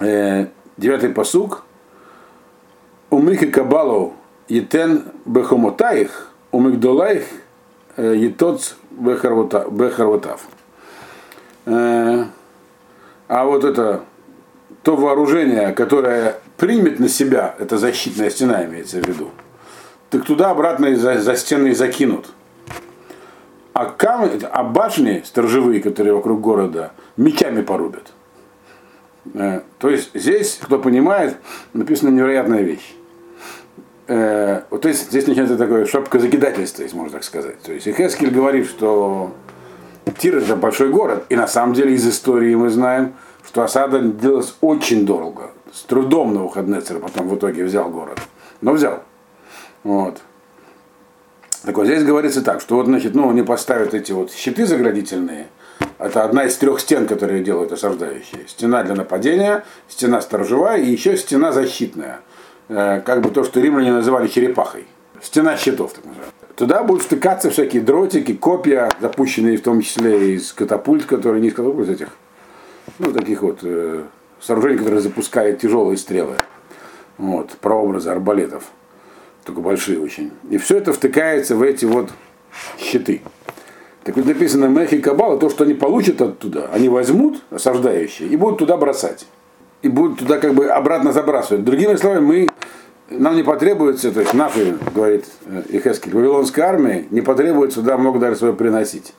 Э, 0.00 0.46
девятый 0.76 1.10
посук. 1.10 1.64
Умых 3.10 3.42
и 3.42 3.46
кабалов 3.46 4.12
етен 4.48 5.04
бехомотаих, 5.24 6.30
умигдолаих 6.50 7.24
етоц 7.96 8.74
бехарватав. 8.90 10.40
Э, 11.68 12.24
А 13.28 13.44
вот 13.44 13.64
это 13.64 14.04
то 14.82 14.96
вооружение, 14.96 15.72
которое 15.72 16.38
примет 16.56 16.98
на 16.98 17.08
себя, 17.08 17.54
это 17.58 17.76
защитная 17.76 18.30
стена 18.30 18.64
имеется 18.64 19.02
в 19.02 19.06
виду, 19.06 19.30
так 20.08 20.24
туда 20.24 20.50
обратно 20.50 20.96
за, 20.96 21.20
за 21.20 21.36
стены 21.36 21.68
и 21.68 21.74
закинут. 21.74 22.30
А, 23.74 23.84
камни, 23.84 24.40
а 24.50 24.64
башни 24.64 25.22
сторожевые, 25.26 25.82
которые 25.82 26.14
вокруг 26.14 26.40
города, 26.40 26.92
мечами 27.18 27.60
порубят. 27.60 28.12
Э, 29.34 29.60
То 29.78 29.90
есть 29.90 30.10
здесь, 30.14 30.58
кто 30.62 30.78
понимает, 30.78 31.36
написана 31.74 32.08
невероятная 32.08 32.62
вещь. 32.62 32.94
Э, 34.06 34.62
Вот 34.70 34.80
то 34.80 34.88
есть 34.88 35.10
здесь 35.10 35.26
начинается 35.26 35.58
такое 35.58 35.84
шапка 35.84 36.18
закидательства, 36.18 36.82
если 36.82 36.96
можно 36.96 37.12
так 37.12 37.24
сказать. 37.24 37.60
То 37.60 37.74
есть 37.74 37.86
Ихескель 37.86 38.30
говорит, 38.30 38.66
что 38.66 39.34
Тир 40.16 40.36
это 40.36 40.56
большой 40.56 40.90
город, 40.90 41.24
и 41.28 41.36
на 41.36 41.46
самом 41.46 41.74
деле 41.74 41.94
из 41.94 42.06
истории 42.08 42.54
мы 42.54 42.70
знаем, 42.70 43.14
что 43.46 43.62
осада 43.62 44.00
делалась 44.00 44.54
очень 44.60 45.04
долго. 45.04 45.50
С 45.72 45.82
трудом 45.82 46.28
на 46.28 46.40
Навуходнецер 46.40 46.98
потом 46.98 47.28
в 47.28 47.36
итоге 47.36 47.64
взял 47.64 47.88
город. 47.90 48.18
Но 48.60 48.72
взял. 48.72 49.02
Вот. 49.84 50.20
Так 51.64 51.76
вот 51.76 51.86
здесь 51.86 52.04
говорится 52.04 52.42
так, 52.42 52.60
что 52.60 52.76
вот, 52.76 52.86
значит, 52.86 53.14
ну, 53.14 53.28
они 53.30 53.42
поставят 53.42 53.94
эти 53.94 54.12
вот 54.12 54.32
щиты 54.32 54.64
заградительные. 54.64 55.48
Это 55.98 56.24
одна 56.24 56.44
из 56.44 56.56
трех 56.56 56.80
стен, 56.80 57.06
которые 57.06 57.42
делают 57.42 57.72
осаждающие. 57.72 58.46
Стена 58.46 58.82
для 58.84 58.94
нападения, 58.94 59.64
стена 59.88 60.20
сторожевая 60.20 60.80
и 60.80 60.90
еще 60.90 61.16
стена 61.16 61.52
защитная. 61.52 62.20
Э, 62.68 63.00
Как 63.00 63.20
бы 63.20 63.30
то, 63.30 63.44
что 63.44 63.60
римляне 63.60 63.92
называли 63.92 64.28
черепахой. 64.28 64.86
Стена 65.20 65.56
щитов, 65.56 65.92
так 65.92 66.04
называемая. 66.04 66.37
Туда 66.58 66.82
будут 66.82 67.04
втыкаться 67.04 67.50
всякие 67.50 67.82
дротики, 67.82 68.34
копья, 68.34 68.90
запущенные 69.00 69.58
в 69.58 69.62
том 69.62 69.80
числе 69.80 70.34
из 70.34 70.52
катапульт, 70.52 71.04
которые 71.04 71.40
не 71.40 71.48
из 71.48 71.54
катапульт, 71.54 71.88
из 71.88 71.94
этих, 71.94 72.08
ну, 72.98 73.12
таких 73.12 73.42
вот 73.42 73.60
э, 73.62 74.02
сооружений, 74.40 74.78
которые 74.78 75.00
запускают 75.00 75.60
тяжелые 75.60 75.96
стрелы. 75.96 76.34
Вот, 77.16 77.52
прообразы 77.60 78.10
арбалетов 78.10 78.64
только 79.44 79.60
большие 79.60 80.00
очень. 80.00 80.32
И 80.50 80.58
все 80.58 80.78
это 80.78 80.92
втыкается 80.92 81.54
в 81.54 81.62
эти 81.62 81.84
вот 81.84 82.10
щиты. 82.76 83.22
Так 84.02 84.16
вот 84.16 84.26
написано 84.26 84.64
Мех 84.64 84.92
и 84.92 84.98
Кабала, 84.98 85.38
то, 85.38 85.50
что 85.50 85.62
они 85.62 85.74
получат 85.74 86.20
оттуда, 86.20 86.70
они 86.72 86.88
возьмут, 86.88 87.40
осаждающие, 87.50 88.28
и 88.28 88.36
будут 88.36 88.58
туда 88.58 88.76
бросать. 88.76 89.26
И 89.82 89.88
будут 89.88 90.18
туда 90.18 90.38
как 90.38 90.54
бы 90.54 90.66
обратно 90.66 91.12
забрасывать. 91.12 91.64
Другими 91.64 91.94
словами, 91.94 92.20
мы, 92.20 92.48
нам 93.10 93.36
не 93.36 93.42
потребуется, 93.42 94.10
то 94.12 94.20
есть 94.20 94.34
нашей, 94.34 94.74
говорит 94.94 95.24
э, 95.46 95.62
Ихескель, 95.70 96.14
вавилонской 96.14 96.62
армии, 96.62 97.06
не 97.10 97.20
потребуется 97.20 97.80
туда 97.80 97.96
много 97.96 98.18
даже 98.18 98.36
свое 98.36 98.54
приносить. 98.54 99.14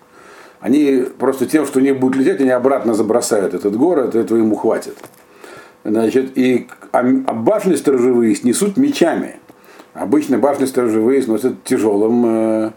Они 0.60 1.06
просто 1.18 1.46
тем, 1.46 1.66
что 1.66 1.80
они 1.80 1.94
будут 1.94 2.18
лететь, 2.18 2.42
они 2.42 2.50
обратно 2.50 2.94
забросают 2.94 3.54
этот 3.54 3.76
город, 3.76 4.16
этого 4.16 4.38
ему 4.38 4.56
хватит. 4.56 4.98
Значит, 5.84 6.38
и 6.38 6.68
а, 6.92 7.00
а 7.00 7.34
башни 7.34 7.76
сторожевые 7.76 8.36
снесут 8.36 8.78
мечами. 8.78 9.38
Обычно 9.94 10.38
башни 10.38 10.66
сторожевые 10.66 11.22
сносят 11.22 11.64
тяжелым, 11.64 12.26
э, 12.26 12.72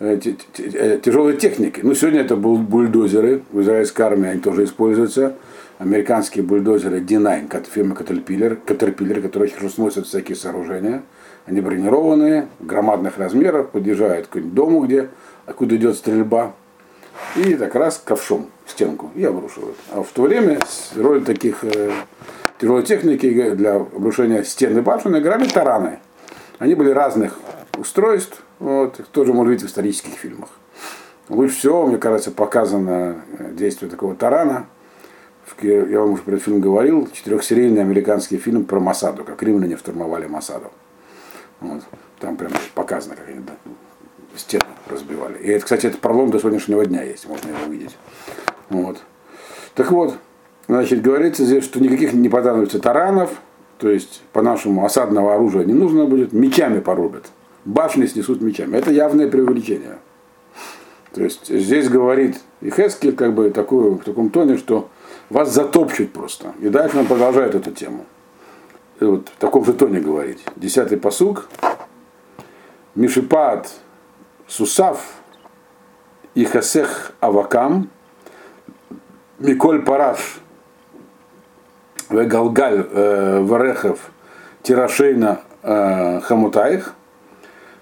э, 0.00 0.20
э, 0.58 1.00
тяжелой 1.02 1.36
техникой. 1.38 1.82
Ну, 1.82 1.94
сегодня 1.94 2.20
это 2.20 2.36
был 2.36 2.56
бульдозеры. 2.58 3.42
В 3.50 3.62
израильской 3.62 4.04
армии 4.04 4.28
они 4.28 4.40
тоже 4.40 4.64
используются. 4.64 5.34
Американские 5.78 6.42
бульдозеры 6.42 7.00
D9, 7.00 7.66
фирмы 7.68 7.94
Caterpillar, 7.94 8.58
Caterpillar, 8.64 9.20
которые 9.20 9.48
очень 9.48 9.56
хорошо 9.56 9.74
сносят 9.74 10.06
всякие 10.06 10.34
сооружения. 10.34 11.02
Они 11.44 11.60
бронированные, 11.60 12.48
громадных 12.60 13.18
размеров, 13.18 13.70
подъезжают 13.70 14.26
к 14.28 14.38
дому, 14.38 14.80
где, 14.80 15.10
откуда 15.44 15.76
идет 15.76 15.96
стрельба. 15.96 16.54
И 17.36 17.54
так 17.54 17.74
раз 17.74 18.00
ковшом 18.02 18.46
стенку 18.66 19.10
и 19.14 19.24
обрушивают. 19.24 19.76
А 19.92 20.02
в 20.02 20.08
то 20.08 20.22
время 20.22 20.58
роль 20.96 21.22
таких 21.24 21.62
э, 21.62 21.90
тяжелой 22.58 22.82
техники 22.82 23.50
для 23.50 23.76
обрушения 23.76 24.44
стены 24.44 24.80
башен 24.80 25.16
играли 25.18 25.46
тараны. 25.46 25.98
Они 26.58 26.74
были 26.74 26.90
разных 26.90 27.38
устройств, 27.76 28.42
вот, 28.58 28.98
их 28.98 29.06
тоже 29.08 29.34
можно 29.34 29.50
видеть 29.50 29.66
в 29.66 29.68
исторических 29.68 30.14
фильмах. 30.14 30.48
Лучше 31.28 31.56
всего, 31.56 31.86
мне 31.86 31.98
кажется, 31.98 32.30
показано 32.30 33.16
э, 33.38 33.52
действие 33.52 33.90
такого 33.90 34.14
тарана. 34.14 34.66
Я 35.62 36.00
вам 36.00 36.12
уже 36.12 36.22
про 36.22 36.32
этот 36.32 36.44
фильм 36.44 36.60
говорил, 36.60 37.08
четырехсерийный 37.12 37.80
американский 37.80 38.36
фильм 38.36 38.64
про 38.64 38.80
Масаду, 38.80 39.24
как 39.24 39.42
римляне 39.42 39.76
штурмовали 39.76 40.26
Масаду. 40.26 40.70
Вот. 41.60 41.82
Там 42.20 42.36
прям 42.36 42.52
показано, 42.74 43.16
как 43.16 43.28
они 43.28 43.40
стены 44.36 44.64
разбивали. 44.88 45.38
И 45.38 45.48
это, 45.48 45.64
кстати, 45.64 45.86
это 45.86 45.98
пролом 45.98 46.30
до 46.30 46.38
сегодняшнего 46.38 46.84
дня 46.84 47.02
есть, 47.02 47.26
можно 47.28 47.48
его 47.48 47.58
увидеть. 47.66 47.96
Вот. 48.68 48.98
Так 49.74 49.90
вот, 49.90 50.16
значит, 50.68 51.02
говорится 51.02 51.44
здесь, 51.44 51.64
что 51.64 51.80
никаких 51.80 52.12
не 52.12 52.28
понадобится 52.28 52.78
таранов, 52.78 53.40
то 53.78 53.90
есть 53.90 54.22
по-нашему 54.32 54.84
осадного 54.84 55.34
оружия 55.34 55.64
не 55.64 55.74
нужно 55.74 56.06
будет, 56.06 56.32
мечами 56.32 56.80
порубят. 56.80 57.26
Башни 57.64 58.06
снесут 58.06 58.40
мечами. 58.40 58.76
Это 58.76 58.90
явное 58.90 59.28
преувеличение. 59.28 59.98
То 61.12 61.22
есть 61.22 61.48
здесь 61.48 61.88
говорит 61.88 62.36
и 62.60 62.70
Хескель 62.70 63.14
как 63.14 63.34
бы 63.34 63.50
такую, 63.50 63.94
в 63.94 64.04
таком 64.04 64.30
тоне, 64.30 64.56
что 64.56 64.88
вас 65.30 65.52
затопчут 65.52 66.12
просто. 66.12 66.52
И 66.60 66.68
дальше 66.68 66.98
он 66.98 67.06
продолжает 67.06 67.54
эту 67.54 67.70
тему. 67.70 68.04
И 69.00 69.04
вот 69.04 69.28
в 69.28 69.36
таком 69.38 69.64
же 69.64 69.72
тоне 69.72 70.00
говорить. 70.00 70.44
Десятый 70.56 70.98
посук. 70.98 71.48
Мишипат 72.94 73.70
Сусав 74.48 75.04
и 76.34 76.44
Хасех 76.44 77.12
Авакам 77.20 77.90
Миколь 79.38 79.82
Параш 79.82 80.40
Вегалгаль 82.08 83.42
Варехов 83.42 84.10
Тирашейна 84.62 85.42
Хамутаих 85.62 86.94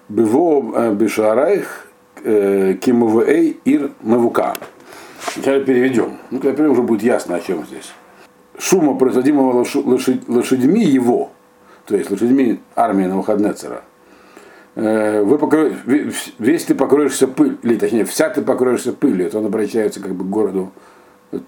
Бево 0.08 0.90
Бешараих 0.90 1.86
Кимувей 2.24 3.60
Ир 3.64 3.92
Мавука. 4.00 4.56
Сейчас 5.34 5.64
переведем. 5.64 6.18
Ну, 6.30 6.38
теперь 6.38 6.66
уже 6.66 6.82
будет 6.82 7.02
ясно, 7.02 7.34
о 7.36 7.40
чем 7.40 7.66
здесь. 7.66 7.92
Шума, 8.56 8.96
производимого 8.96 9.66
лошадьми 10.28 10.84
его, 10.84 11.32
то 11.86 11.96
есть 11.96 12.08
лошадьми 12.08 12.60
армии 12.76 13.06
Навуходнецера, 13.06 13.82
вы 14.76 15.38
покроете, 15.38 15.76
весь 16.38 16.64
ты 16.64 16.76
покроешься 16.76 17.26
пыль, 17.26 17.58
или 17.62 17.76
точнее, 17.76 18.04
вся 18.04 18.30
ты 18.30 18.42
покроешься 18.42 18.92
пылью, 18.92 19.26
это 19.26 19.38
он 19.38 19.46
обращается 19.46 20.00
как 20.00 20.14
бы 20.14 20.24
к 20.24 20.28
городу 20.28 20.72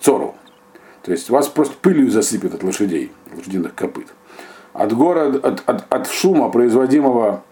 Цору. 0.00 0.34
То 1.02 1.12
есть 1.12 1.30
вас 1.30 1.46
просто 1.46 1.76
пылью 1.80 2.10
засыпет 2.10 2.54
от 2.54 2.64
лошадей, 2.64 3.12
лошадиных 3.36 3.76
копыт. 3.76 4.08
От 4.72 4.92
города, 4.92 5.38
от, 5.48 5.62
от, 5.64 5.84
от 5.88 6.08
шума, 6.08 6.50
производимого 6.50 7.44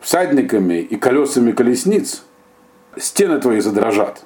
всадниками 0.00 0.80
и 0.80 0.96
колесами 0.96 1.52
колесниц, 1.52 2.24
стены 2.96 3.38
твои 3.38 3.60
задрожат. 3.60 4.24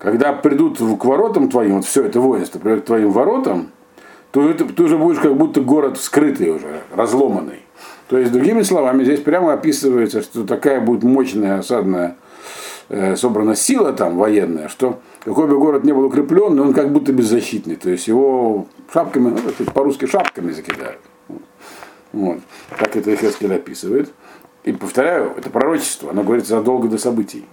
Когда 0.00 0.32
придут 0.32 0.78
к 0.78 1.04
воротам 1.04 1.50
твоим, 1.50 1.76
вот 1.76 1.84
все 1.84 2.04
это 2.04 2.20
воинство 2.20 2.58
придет 2.58 2.82
к 2.82 2.86
твоим 2.86 3.10
воротам, 3.10 3.70
то 4.32 4.48
это, 4.48 4.64
ты 4.64 4.82
уже 4.82 4.96
будешь 4.96 5.20
как 5.20 5.36
будто 5.36 5.60
город 5.60 5.98
скрытый 5.98 6.48
уже, 6.48 6.80
разломанный. 6.94 7.60
То 8.08 8.16
есть, 8.16 8.32
другими 8.32 8.62
словами, 8.62 9.04
здесь 9.04 9.20
прямо 9.20 9.52
описывается, 9.52 10.22
что 10.22 10.44
такая 10.44 10.80
будет 10.80 11.02
мощная 11.02 11.58
осадная 11.58 12.16
э, 12.88 13.14
собрана 13.14 13.54
сила 13.54 13.92
там 13.92 14.16
военная, 14.16 14.68
что 14.68 15.00
какой 15.22 15.46
бы 15.46 15.58
город 15.58 15.84
не 15.84 15.92
был 15.92 16.06
укреплен, 16.06 16.58
он 16.58 16.72
как 16.72 16.92
будто 16.92 17.12
беззащитный. 17.12 17.76
То 17.76 17.90
есть 17.90 18.08
его 18.08 18.66
шапками, 18.90 19.36
ну, 19.36 19.64
по-русски 19.66 20.06
шапками 20.06 20.50
закидают. 20.52 21.00
Вот. 22.12 22.38
Так 22.78 22.96
это 22.96 23.14
Хескель 23.14 23.54
описывает. 23.54 24.10
И 24.64 24.72
повторяю, 24.72 25.32
это 25.36 25.50
пророчество, 25.50 26.10
оно 26.10 26.22
говорится 26.22 26.56
задолго 26.56 26.88
до 26.88 26.96
событий. 26.96 27.44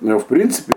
Но 0.00 0.18
в 0.18 0.26
принципе, 0.26 0.74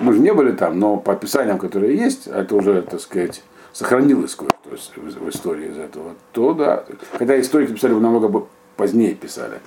мы 0.00 0.12
же 0.14 0.20
не 0.20 0.32
были 0.32 0.52
там, 0.52 0.78
но 0.78 0.96
по 0.96 1.12
описаниям, 1.12 1.58
которые 1.58 1.96
есть, 1.96 2.26
это 2.26 2.56
уже, 2.56 2.82
так 2.82 3.00
сказать, 3.00 3.42
сохранилось 3.72 4.34
кое-что 4.34 5.00
в 5.00 5.28
истории 5.28 5.68
из 5.68 5.78
этого, 5.78 6.14
то 6.32 6.54
да. 6.54 6.84
Хотя 7.18 7.38
историки 7.40 7.72
писали 7.72 7.92
намного 7.92 8.46
позднее 8.76 9.14
писали, 9.14 9.60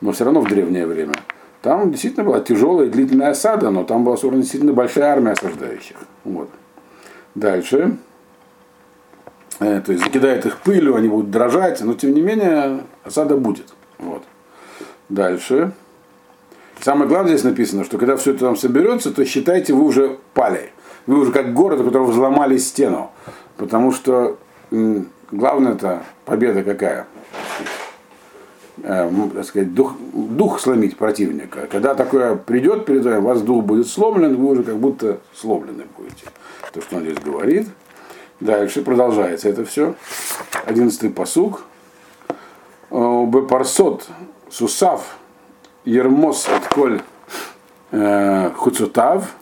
но 0.00 0.12
все 0.12 0.24
равно 0.24 0.40
в 0.40 0.48
древнее 0.48 0.86
время. 0.86 1.14
Там 1.62 1.90
действительно 1.90 2.24
была 2.24 2.40
тяжелая 2.40 2.86
и 2.86 2.90
длительная 2.90 3.30
осада, 3.30 3.70
но 3.70 3.84
там 3.84 4.04
была 4.04 4.16
собрана 4.16 4.42
действительно 4.42 4.72
большая 4.72 5.12
армия 5.12 5.32
осаждающих. 5.32 5.96
Вот. 6.24 6.50
Дальше. 7.34 7.96
Э, 9.60 9.80
то 9.80 9.92
есть 9.92 10.04
закидает 10.04 10.46
их 10.46 10.58
пылью, 10.58 10.94
они 10.94 11.08
будут 11.08 11.30
дрожать, 11.30 11.80
но 11.80 11.94
тем 11.94 12.14
не 12.14 12.20
менее 12.20 12.84
осада 13.02 13.36
будет. 13.36 13.72
Вот. 13.98 14.22
Дальше. 15.08 15.72
Самое 16.80 17.08
главное 17.08 17.32
здесь 17.32 17.44
написано, 17.44 17.84
что 17.84 17.98
когда 17.98 18.16
все 18.16 18.30
это 18.30 18.40
там 18.40 18.56
соберется, 18.56 19.12
то 19.12 19.24
считайте, 19.24 19.72
вы 19.72 19.84
уже 19.84 20.18
пали. 20.34 20.70
Вы 21.06 21.18
уже 21.20 21.32
как 21.32 21.54
город, 21.54 21.80
у 21.80 21.84
которого 21.84 22.10
взломали 22.10 22.56
стену. 22.58 23.10
Потому 23.56 23.92
что 23.92 24.38
главное 25.30 25.72
это 25.74 26.02
победа 26.24 26.62
какая? 26.62 27.06
Э, 28.82 29.10
так 29.34 29.44
сказать, 29.44 29.74
дух, 29.74 29.94
дух 30.12 30.60
сломить 30.60 30.96
противника. 30.96 31.66
Когда 31.70 31.94
такое 31.94 32.36
придет 32.36 32.84
перед 32.84 33.04
вами, 33.04 33.18
у 33.18 33.22
вас 33.22 33.42
дух 33.42 33.64
будет 33.64 33.88
сломлен, 33.88 34.36
вы 34.36 34.50
уже 34.50 34.62
как 34.62 34.76
будто 34.76 35.18
сломлены 35.34 35.84
будете. 35.96 36.26
То, 36.72 36.80
что 36.80 36.96
он 36.96 37.02
здесь 37.02 37.18
говорит. 37.18 37.66
Дальше 38.40 38.82
продолжается 38.82 39.48
это 39.48 39.64
все. 39.64 39.94
Одиннадцатый 40.64 41.10
посуг. 41.10 41.64
Бепарсот 42.90 44.08
Сусав 44.48 45.16
Ермос 45.88 46.48
Отколь 46.48 47.00
э, 47.92 48.50
Хуцутав 48.56 49.34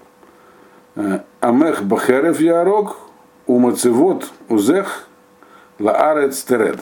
Амех 1.41 1.83
Бахерев 1.83 2.41
Ярок 2.41 2.97
Умацевод 3.47 4.31
Узех 4.49 5.09
Лаарец 5.79 6.43
Теред 6.43 6.79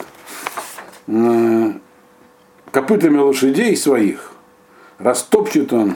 копытами 2.71 3.17
лошадей 3.17 3.75
своих 3.75 4.31
растопчет 4.99 5.73
он 5.73 5.95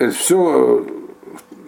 это 0.00 0.14
все, 0.14 0.86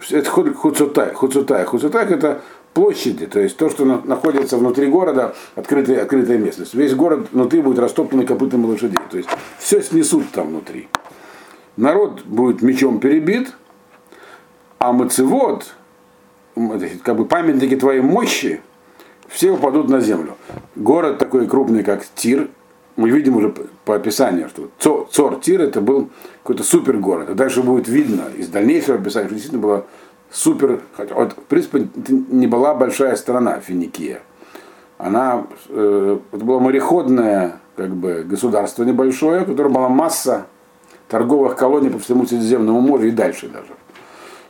это 0.09 0.27
хуцутай. 0.27 1.13
Хуцутай. 1.13 1.65
Хуцутай 1.65 2.05
это 2.07 2.41
площади, 2.73 3.27
то 3.27 3.39
есть 3.39 3.57
то, 3.57 3.69
что 3.69 3.85
находится 3.85 4.57
внутри 4.57 4.87
города, 4.87 5.35
открытая, 5.55 6.01
открытая 6.01 6.37
местность. 6.37 6.73
Весь 6.73 6.93
город 6.95 7.27
внутри 7.31 7.61
будет 7.61 7.79
растоплен 7.79 8.25
копытами 8.25 8.65
лошадей. 8.65 8.99
То 9.11 9.17
есть 9.17 9.29
все 9.59 9.81
снесут 9.81 10.31
там 10.31 10.47
внутри. 10.47 10.87
Народ 11.77 12.23
будет 12.23 12.61
мечом 12.61 12.99
перебит, 12.99 13.53
а 14.79 14.91
мацевод, 14.91 15.73
как 17.03 17.17
бы 17.17 17.25
памятники 17.25 17.75
твоей 17.75 18.01
мощи, 18.01 18.61
все 19.27 19.51
упадут 19.51 19.89
на 19.89 19.99
землю. 19.99 20.35
Город 20.75 21.17
такой 21.17 21.47
крупный, 21.47 21.83
как 21.83 22.03
Тир, 22.15 22.49
мы 22.95 23.09
видим 23.09 23.37
уже 23.37 23.51
по 23.85 23.95
описанию, 23.95 24.49
что 24.49 24.69
Цор 25.11 25.39
Тир 25.39 25.61
это 25.61 25.81
был 25.81 26.09
какой-то 26.43 26.63
супер 26.63 26.97
город. 26.97 27.29
А 27.29 27.33
дальше 27.33 27.63
будет 27.63 27.87
видно 27.87 28.25
из 28.37 28.49
дальнейшего 28.49 28.99
описания, 28.99 29.25
что 29.25 29.33
действительно 29.33 29.63
было 29.63 29.85
супер, 30.33 30.81
хотя, 30.97 31.13
вот, 31.13 31.33
в 31.33 31.43
принципе, 31.43 31.87
не 32.07 32.47
была 32.47 32.73
большая 32.73 33.15
страна 33.15 33.59
Финикия. 33.59 34.21
Она, 34.97 35.45
э, 35.69 36.17
это 36.31 36.43
было 36.43 36.59
мореходное 36.59 37.59
как 37.75 37.91
бы, 37.91 38.23
государство 38.23 38.83
небольшое, 38.83 39.43
у 39.43 39.45
которого 39.45 39.73
была 39.73 39.89
масса 39.89 40.47
торговых 41.07 41.55
колоний 41.55 41.89
по 41.89 41.99
всему 41.99 42.25
Средиземному 42.25 42.81
морю 42.81 43.09
и 43.09 43.11
дальше 43.11 43.47
даже. 43.47 43.73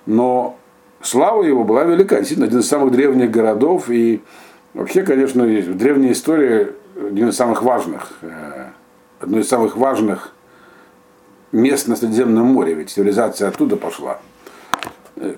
Но 0.05 0.57
слава 1.01 1.43
его 1.43 1.65
была 1.65 1.83
велика, 1.83 2.17
действительно, 2.17 2.47
один 2.47 2.59
из 2.59 2.67
самых 2.67 2.91
древних 2.91 3.29
городов. 3.29 3.89
И 3.89 4.21
вообще, 4.73 5.03
конечно, 5.03 5.43
в 5.43 5.77
древней 5.77 6.13
истории 6.13 6.69
один 6.95 7.29
из 7.29 7.35
самых 7.35 7.61
важных, 7.61 8.13
э, 8.21 8.67
одно 9.19 9.39
из 9.39 9.49
самых 9.49 9.75
важных 9.75 10.33
мест 11.51 11.87
на 11.87 11.97
Средиземном 11.97 12.45
море, 12.45 12.73
ведь 12.73 12.89
цивилизация 12.89 13.49
оттуда 13.49 13.75
пошла. 13.75 14.19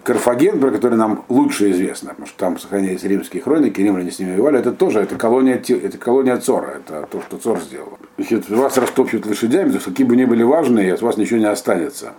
Карфаген, 0.04 0.60
про 0.60 0.72
который 0.72 0.98
нам 0.98 1.26
лучше 1.28 1.72
известно, 1.72 2.10
потому 2.12 2.28
что 2.28 2.38
там 2.38 2.58
сохранились 2.58 3.04
римские 3.04 3.44
хроники, 3.44 3.82
римляне 3.82 4.10
с 4.10 4.20
ними 4.20 4.32
воевали, 4.32 4.60
это 4.60 4.72
тоже 4.72 5.02
это 5.02 5.16
колония, 5.16 5.56
это 5.56 5.98
колония 5.98 6.38
Цора, 6.38 6.78
это 6.78 7.06
то, 7.12 7.22
что 7.22 7.38
Цор 7.38 7.60
сделал. 7.60 7.98
Значит, 8.18 8.50
вас 8.50 8.78
растопчут 8.78 9.26
лошадями, 9.26 9.70
то 9.70 9.76
есть 9.76 9.86
какие 9.86 10.08
бы 10.08 10.16
ни 10.16 10.24
были 10.24 10.44
важные, 10.44 10.94
от 10.94 11.02
вас 11.02 11.18
ничего 11.18 11.40
не 11.40 11.46
останется. 11.46 12.14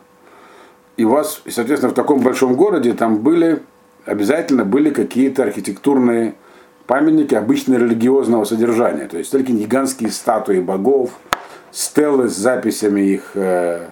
И 0.98 1.04
у 1.04 1.10
вас, 1.10 1.42
соответственно, 1.48 1.92
в 1.92 1.94
таком 1.94 2.20
большом 2.20 2.56
городе 2.56 2.92
там 2.92 3.18
были, 3.18 3.62
обязательно 4.04 4.64
были 4.64 4.90
какие-то 4.90 5.42
архитектурные 5.42 6.34
памятники 6.86 7.34
обычно 7.34 7.74
религиозного 7.74 8.44
содержания. 8.44 9.06
То 9.08 9.18
есть 9.18 9.30
только 9.30 9.52
гигантские 9.52 10.10
статуи 10.10 10.60
богов, 10.60 11.10
стелы 11.70 12.28
с 12.28 12.36
записями 12.36 13.00
их 13.00 13.32
э, 13.34 13.86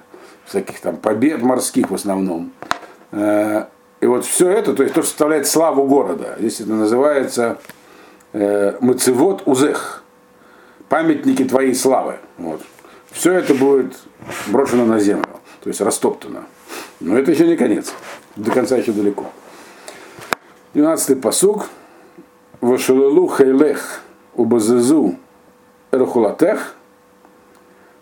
всяких 0.47 0.81
там 0.81 0.97
побед 0.97 1.43
морских 1.43 1.91
в 1.91 1.95
основном. 1.95 2.53
Э, 3.15 3.67
и 4.01 4.07
вот 4.07 4.25
все 4.25 4.51
это, 4.51 4.75
то 4.75 4.83
есть 4.83 4.95
то, 4.95 5.03
что 5.03 5.11
составляет 5.11 5.47
славу 5.47 5.87
города. 5.87 6.35
Здесь 6.39 6.61
это 6.61 6.73
называется 6.73 7.59
э, 8.33 8.77
Мацевод 8.81 9.43
Узех. 9.47 10.03
Памятники 10.89 11.45
твоей 11.45 11.75
славы. 11.75 12.17
Вот. 12.39 12.61
Все 13.11 13.33
это 13.33 13.55
будет 13.55 13.97
брошено 14.49 14.85
на 14.85 14.99
землю, 14.99 15.29
то 15.63 15.69
есть 15.69 15.81
растоптано. 15.81 16.45
Но 17.01 17.17
это 17.17 17.31
еще 17.31 17.47
не 17.47 17.57
конец. 17.57 17.93
До 18.37 18.51
конца 18.51 18.77
еще 18.77 18.93
далеко. 18.93 19.27
12-й 20.75 21.17
посуг. 21.17 21.69
Вашалалу 22.61 23.29
хейлех 23.29 24.01
убазезу 24.35 25.17
эрхулатех, 25.93 26.75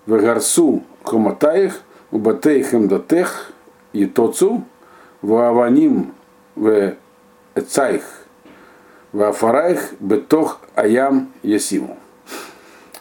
вегарсу 0.06 0.82
хоматаих, 1.04 1.82
убатеих 2.10 2.72
эмдатех, 2.72 3.52
и 3.92 4.06
тоцу, 5.22 5.26
вааваним 5.26 6.12
в 6.54 6.94
эцайх, 7.54 8.02
вафараих 9.12 9.94
бетох 10.00 10.60
аям 10.74 11.32
ясиму. 11.42 11.96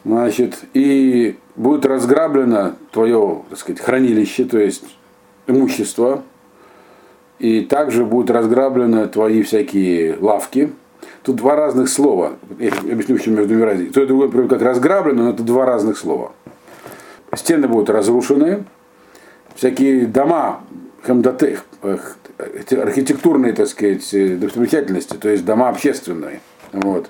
Значит, 0.04 0.60
и 0.74 1.38
будет 1.56 1.86
разграблено 1.86 2.74
твое, 2.92 3.44
так 3.50 3.60
сказать, 3.60 3.82
хранилище, 3.82 4.46
то 4.46 4.58
есть 4.58 4.84
имущество, 5.48 6.24
и 7.38 7.62
также 7.62 8.06
будут 8.06 8.32
разграблены 8.32 9.08
твои 9.08 9.44
всякие 9.44 10.18
лавки, 10.20 10.72
Тут 11.24 11.36
два 11.36 11.56
разных 11.56 11.90
слова. 11.90 12.34
Я 12.58 12.72
объясню, 12.72 13.18
в 13.18 13.22
чем 13.22 13.36
между 13.36 13.54
ними 13.54 13.64
разница. 13.64 13.94
То 13.94 14.02
это 14.02 14.14
будет 14.14 14.50
как 14.50 14.62
разграблено, 14.62 15.26
но 15.26 15.30
это 15.30 15.44
два 15.44 15.66
разных 15.66 15.98
слова. 15.98 16.32
Стены 17.36 17.68
будут 17.68 17.92
разрушены, 17.92 18.64
всякие 19.56 20.08
дома, 20.08 20.62
хамдатех, 21.04 21.64
архитектурные, 21.82 23.54
так 23.54 23.68
сказать, 23.68 24.08
достопримечательности, 24.40 25.16
то 25.16 25.30
есть 25.30 25.46
дома 25.46 25.70
общественные, 25.70 26.42
вот, 26.72 27.10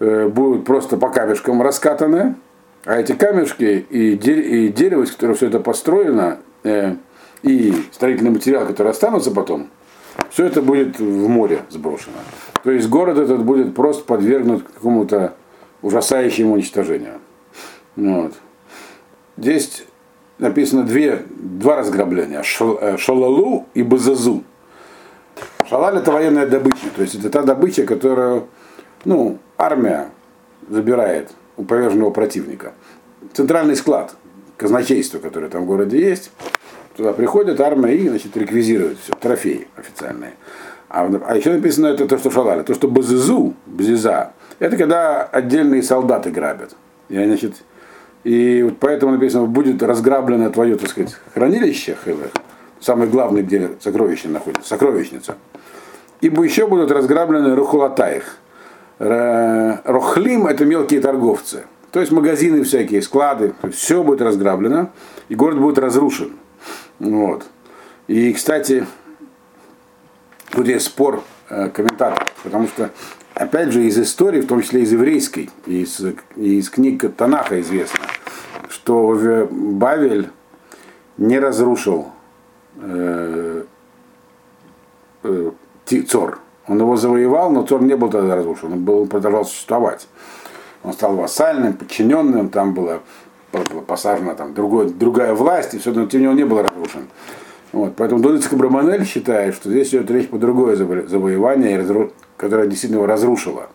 э, 0.00 0.28
будут 0.28 0.64
просто 0.64 0.96
по 0.96 1.10
камешкам 1.10 1.60
раскатаны, 1.62 2.36
а 2.84 3.00
эти 3.00 3.12
камешки 3.12 3.86
и, 3.90 4.16
дерево, 4.16 5.02
из 5.02 5.10
которого 5.10 5.36
все 5.36 5.48
это 5.48 5.60
построено, 5.60 6.38
э, 6.62 6.94
и 7.42 7.74
строительный 7.92 8.30
материал, 8.30 8.66
который 8.66 8.92
останутся 8.92 9.30
потом, 9.30 9.68
все 10.30 10.46
это 10.46 10.62
будет 10.62 10.98
в 10.98 11.28
море 11.28 11.60
сброшено. 11.70 12.16
То 12.64 12.70
есть 12.70 12.88
город 12.88 13.18
этот 13.18 13.44
будет 13.44 13.74
просто 13.74 14.04
подвергнут 14.04 14.62
какому-то 14.62 15.34
ужасающему 15.82 16.54
уничтожению. 16.54 17.20
Вот. 17.96 18.34
Здесь 19.36 19.84
написано 20.38 20.84
две, 20.84 21.24
два 21.30 21.76
разграбления. 21.76 22.42
Э, 22.60 22.96
шалалу 22.96 23.66
и 23.74 23.82
Базазу. 23.82 24.44
Шалаль 25.68 25.98
это 25.98 26.10
военная 26.10 26.46
добыча. 26.46 26.86
То 26.96 27.02
есть 27.02 27.14
это 27.14 27.30
та 27.30 27.42
добыча, 27.42 27.84
которую 27.84 28.48
ну, 29.04 29.38
армия 29.56 30.10
забирает 30.68 31.30
у 31.56 31.64
поверженного 31.64 32.10
противника. 32.10 32.72
Центральный 33.32 33.76
склад, 33.76 34.14
казначейство, 34.56 35.18
которое 35.18 35.48
там 35.48 35.64
в 35.64 35.66
городе 35.66 35.98
есть, 35.98 36.30
туда 36.96 37.12
приходит 37.12 37.60
армия 37.60 37.96
и 37.96 38.08
значит, 38.08 38.36
реквизирует 38.36 38.98
все, 39.02 39.12
трофеи 39.14 39.68
официальные. 39.76 40.34
А, 40.88 41.10
а 41.26 41.36
еще 41.36 41.52
написано 41.52 41.88
это 41.88 42.08
то, 42.08 42.18
что 42.18 42.30
шалали. 42.30 42.62
То, 42.62 42.74
что 42.74 42.88
базизу, 42.88 43.54
базиза, 43.66 44.32
это 44.58 44.76
когда 44.76 45.24
отдельные 45.24 45.82
солдаты 45.82 46.30
грабят. 46.30 46.74
И, 47.08 47.14
значит, 47.14 47.56
и 48.24 48.62
вот 48.62 48.78
поэтому 48.78 49.12
написано, 49.12 49.46
будет 49.46 49.82
разграблено 49.82 50.50
твое, 50.50 50.76
так 50.76 50.90
сказать, 50.90 51.16
хранилище, 51.34 51.96
самое 52.80 53.08
главное, 53.10 53.42
где 53.42 53.70
сокровище 53.80 54.28
находится, 54.28 54.68
сокровищница. 54.68 55.36
И 56.20 56.26
еще 56.26 56.66
будут 56.66 56.90
разграблены 56.90 57.54
рухулатаих. 57.54 58.38
Рохлим 58.98 60.46
это 60.46 60.64
мелкие 60.64 61.00
торговцы. 61.00 61.64
То 61.92 62.00
есть 62.00 62.12
магазины 62.12 62.64
всякие, 62.64 63.00
склады, 63.00 63.54
все 63.72 64.02
будет 64.02 64.20
разграблено, 64.20 64.90
и 65.28 65.34
город 65.34 65.58
будет 65.58 65.78
разрушен. 65.78 66.32
Вот. 66.98 67.46
И, 68.08 68.32
кстати, 68.32 68.86
тут 70.50 70.66
есть 70.66 70.86
спор 70.86 71.22
э, 71.48 71.68
комментаторов, 71.70 72.28
потому 72.42 72.66
что, 72.68 72.90
опять 73.38 73.72
же, 73.72 73.84
из 73.84 73.98
истории, 73.98 74.40
в 74.40 74.46
том 74.46 74.62
числе 74.62 74.82
из 74.82 74.92
еврейской, 74.92 75.50
из, 75.66 76.00
из 76.36 76.68
книг 76.68 77.04
Танаха 77.16 77.60
известно, 77.60 78.00
что 78.68 79.48
Бавель 79.50 80.30
не 81.16 81.38
разрушил 81.38 82.08
э, 82.76 83.64
э, 85.22 85.50
Цор. 86.06 86.40
Он 86.66 86.78
его 86.78 86.96
завоевал, 86.96 87.50
но 87.50 87.64
Цор 87.64 87.82
не 87.82 87.96
был 87.96 88.10
тогда 88.10 88.36
разрушен, 88.36 88.72
он 88.72 88.84
был, 88.84 89.06
продолжал 89.06 89.44
существовать. 89.44 90.06
Он 90.82 90.92
стал 90.92 91.16
вассальным, 91.16 91.74
подчиненным, 91.74 92.50
там 92.50 92.74
было 92.74 93.00
посажена 93.86 94.34
там 94.34 94.52
другой, 94.52 94.90
другая 94.90 95.32
власть, 95.34 95.74
и 95.74 95.78
все, 95.78 95.92
но 95.92 96.06
тем 96.06 96.20
не 96.20 96.26
менее 96.26 96.30
он 96.30 96.36
не 96.36 96.44
был 96.44 96.62
разрушен. 96.62 97.08
Вот, 97.72 97.94
поэтому 97.96 98.22
Дудицкий 98.22 98.56
Браманель 98.56 99.04
считает, 99.04 99.54
что 99.54 99.70
здесь 99.70 99.90
идет 99.90 100.10
речь 100.10 100.28
по 100.28 100.38
другое 100.38 100.76
завоевание, 100.76 102.10
которое 102.36 102.66
действительно 102.66 102.98
его 102.98 103.06
разрушило. 103.06 103.68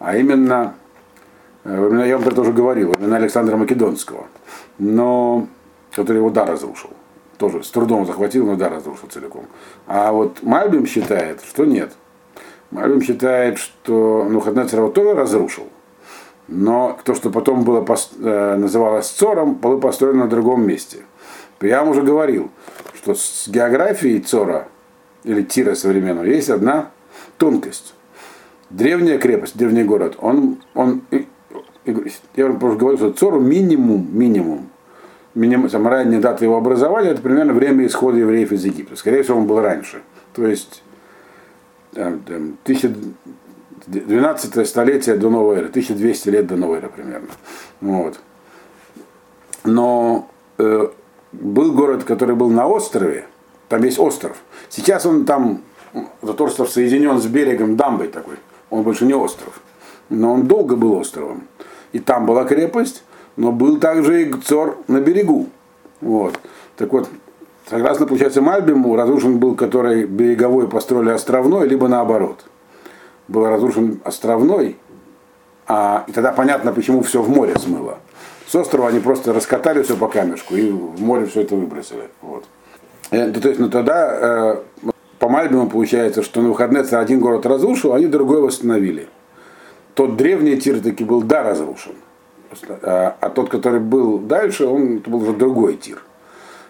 А 0.00 0.16
именно, 0.16 0.74
э, 1.64 2.04
я 2.06 2.16
вам 2.16 2.24
про 2.24 2.32
это 2.32 2.40
уже 2.40 2.52
говорил, 2.52 2.92
именно 2.98 3.16
Александра 3.16 3.56
Македонского, 3.56 4.26
но, 4.78 5.46
который 5.94 6.16
его 6.16 6.30
да 6.30 6.44
разрушил. 6.44 6.90
Тоже 7.38 7.62
с 7.62 7.70
трудом 7.70 8.06
захватил, 8.06 8.46
но 8.46 8.56
да 8.56 8.68
разрушил 8.68 9.08
целиком. 9.08 9.46
А 9.86 10.10
вот 10.10 10.42
Мальбим 10.42 10.86
считает, 10.86 11.40
что 11.46 11.64
нет. 11.64 11.92
Мальбим 12.72 13.02
считает, 13.02 13.58
что 13.58 14.26
ну, 14.28 14.40
Хаднецер 14.40 14.80
его 14.80 14.90
тоже 14.90 15.14
разрушил. 15.14 15.68
Но 16.48 16.98
то, 17.04 17.14
что 17.14 17.30
потом 17.30 17.62
было, 17.62 17.86
э, 18.20 18.56
называлось 18.56 19.08
Цором, 19.08 19.54
было 19.54 19.78
построено 19.78 20.24
на 20.24 20.28
другом 20.28 20.66
месте. 20.66 20.98
Я 21.60 21.80
вам 21.80 21.90
уже 21.90 22.02
говорил, 22.02 22.50
что 23.02 23.14
с 23.14 23.48
географией 23.48 24.20
Цора, 24.20 24.68
или 25.24 25.42
Тира 25.42 25.74
современного, 25.74 26.24
есть 26.24 26.50
одна 26.50 26.90
тонкость. 27.36 27.94
Древняя 28.70 29.18
крепость, 29.18 29.56
древний 29.56 29.84
город, 29.84 30.16
он, 30.18 30.58
он 30.74 31.02
я 32.36 32.46
вам 32.46 32.62
уже 32.62 32.76
говорил, 32.76 32.96
что 32.96 33.12
Цору 33.12 33.40
минимум, 33.40 34.08
минимум, 34.12 34.70
минимум, 35.34 35.68
там, 35.68 35.86
ранняя 35.86 36.20
дата 36.20 36.44
его 36.44 36.56
образования, 36.56 37.10
это 37.10 37.22
примерно 37.22 37.52
время 37.52 37.84
исхода 37.86 38.18
евреев 38.18 38.52
из 38.52 38.64
Египта. 38.64 38.96
Скорее 38.96 39.22
всего, 39.22 39.38
он 39.38 39.46
был 39.46 39.60
раньше. 39.60 40.02
То 40.32 40.46
есть 40.46 40.82
там, 41.92 42.20
там, 42.20 42.56
12 43.86 44.68
столетие 44.68 45.16
до 45.16 45.28
новой 45.28 45.56
эры, 45.56 45.68
1200 45.68 46.28
лет 46.28 46.46
до 46.46 46.56
новой 46.56 46.78
эры 46.78 46.88
примерно. 46.88 47.28
Вот. 47.80 48.20
Но 49.64 50.30
э, 50.58 50.88
был 51.32 51.72
город, 51.72 52.04
который 52.04 52.34
был 52.34 52.50
на 52.50 52.66
острове, 52.66 53.26
там 53.68 53.82
есть 53.82 53.98
остров. 53.98 54.36
Сейчас 54.68 55.06
он 55.06 55.24
там, 55.24 55.62
этот 56.22 56.40
остров 56.40 56.70
соединен 56.70 57.18
с 57.18 57.26
берегом 57.26 57.76
дамбой 57.76 58.08
такой, 58.08 58.36
он 58.70 58.82
больше 58.82 59.04
не 59.04 59.14
остров. 59.14 59.60
Но 60.08 60.32
он 60.32 60.46
долго 60.46 60.76
был 60.76 60.94
островом. 60.94 61.44
И 61.92 61.98
там 61.98 62.26
была 62.26 62.44
крепость, 62.44 63.02
но 63.36 63.52
был 63.52 63.78
также 63.78 64.22
и 64.22 64.32
Цор 64.32 64.78
на 64.88 65.00
берегу. 65.00 65.48
Вот. 66.00 66.38
Так 66.76 66.92
вот, 66.92 67.08
согласно, 67.68 68.06
получается, 68.06 68.42
Мальбиму, 68.42 68.96
разрушен 68.96 69.38
был, 69.38 69.54
который 69.54 70.04
береговой 70.04 70.68
построили 70.68 71.10
островной, 71.10 71.68
либо 71.68 71.88
наоборот 71.88 72.44
был 73.28 73.46
разрушен 73.46 74.00
островной, 74.04 74.76
а, 75.66 76.04
и 76.06 76.12
тогда 76.12 76.32
понятно, 76.32 76.72
почему 76.72 77.02
все 77.02 77.22
в 77.22 77.30
море 77.30 77.54
смыло. 77.58 77.98
С 78.52 78.54
острова 78.54 78.88
они 78.88 79.00
просто 79.00 79.32
раскатали 79.32 79.82
все 79.82 79.96
по 79.96 80.08
камешку 80.08 80.54
и 80.54 80.68
в 80.70 81.00
море 81.00 81.24
все 81.24 81.40
это 81.40 81.56
выбросили. 81.56 82.10
Вот. 82.20 82.44
Э, 83.10 83.30
то 83.30 83.48
есть, 83.48 83.58
ну 83.58 83.70
тогда 83.70 84.18
э, 84.52 84.90
по 85.18 85.30
Мальбиму 85.30 85.70
получается, 85.70 86.22
что 86.22 86.42
на 86.42 86.50
выходные 86.50 86.82
один 86.82 87.18
город 87.18 87.46
разрушил, 87.46 87.94
а 87.94 87.96
они 87.96 88.08
другой 88.08 88.42
восстановили. 88.42 89.08
Тот 89.94 90.18
древний 90.18 90.58
тир 90.58 90.82
таки 90.82 91.02
был, 91.02 91.22
да, 91.22 91.42
разрушен. 91.42 91.94
А, 92.82 93.16
а 93.18 93.30
тот, 93.30 93.48
который 93.48 93.80
был 93.80 94.18
дальше, 94.18 94.66
он 94.66 94.98
это 94.98 95.08
был 95.08 95.22
уже 95.22 95.32
другой 95.32 95.76
тир. 95.78 96.02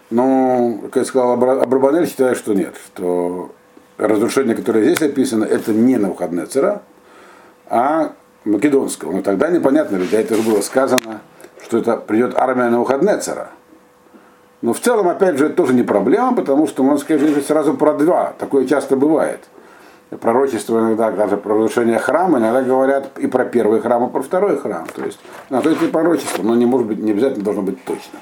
Но, 0.08 0.78
как 0.84 0.94
я 0.94 1.04
сказал, 1.04 1.32
Абрабанель 1.32 2.06
считает, 2.06 2.38
что 2.38 2.54
нет, 2.54 2.76
что 2.86 3.50
разрушение, 3.98 4.54
которое 4.54 4.84
здесь 4.84 5.02
описано, 5.02 5.44
это 5.44 5.72
не 5.72 5.96
на 5.96 6.10
выходные 6.10 6.46
цара, 6.46 6.82
а 7.66 8.12
македонского. 8.44 9.10
Но 9.10 9.22
тогда 9.22 9.50
непонятно, 9.50 9.96
ведь 9.96 10.12
это 10.12 10.36
же 10.36 10.42
было 10.42 10.60
сказано, 10.60 11.22
что 11.64 11.79
это 11.79 11.96
придет 11.96 12.35
армия 12.37 12.68
на 12.68 12.81
выходные 12.81 13.18
цара. 13.18 13.51
Но 14.61 14.72
в 14.72 14.81
целом, 14.81 15.09
опять 15.09 15.38
же, 15.38 15.46
это 15.46 15.57
тоже 15.57 15.75
не 15.75 15.83
проблема, 15.83 16.35
потому 16.35 16.66
что 16.66 16.83
можно 16.83 17.01
сказать 17.01 17.44
сразу 17.44 17.75
про 17.75 17.94
два. 17.94 18.33
Такое 18.38 18.66
часто 18.66 18.96
бывает. 18.96 19.40
Пророчество 20.20 20.79
иногда, 20.79 21.11
даже 21.11 21.37
про 21.37 21.55
разрушение 21.55 21.98
храма, 21.98 22.38
иногда 22.38 22.62
говорят 22.62 23.18
и 23.18 23.27
про 23.27 23.44
первый 23.44 23.81
храм, 23.81 24.07
и 24.07 24.12
про 24.12 24.22
второй 24.22 24.59
храм. 24.59 24.87
То 24.94 25.05
есть, 25.05 25.18
ну, 25.48 25.62
то 25.62 25.70
есть 25.70 25.83
и 25.83 25.87
пророчество, 25.87 26.42
но 26.42 26.55
не 26.55 26.66
может 26.66 26.87
быть, 26.87 26.98
не 26.98 27.12
обязательно 27.12 27.44
должно 27.44 27.62
быть 27.62 27.83
точно. 27.85 28.18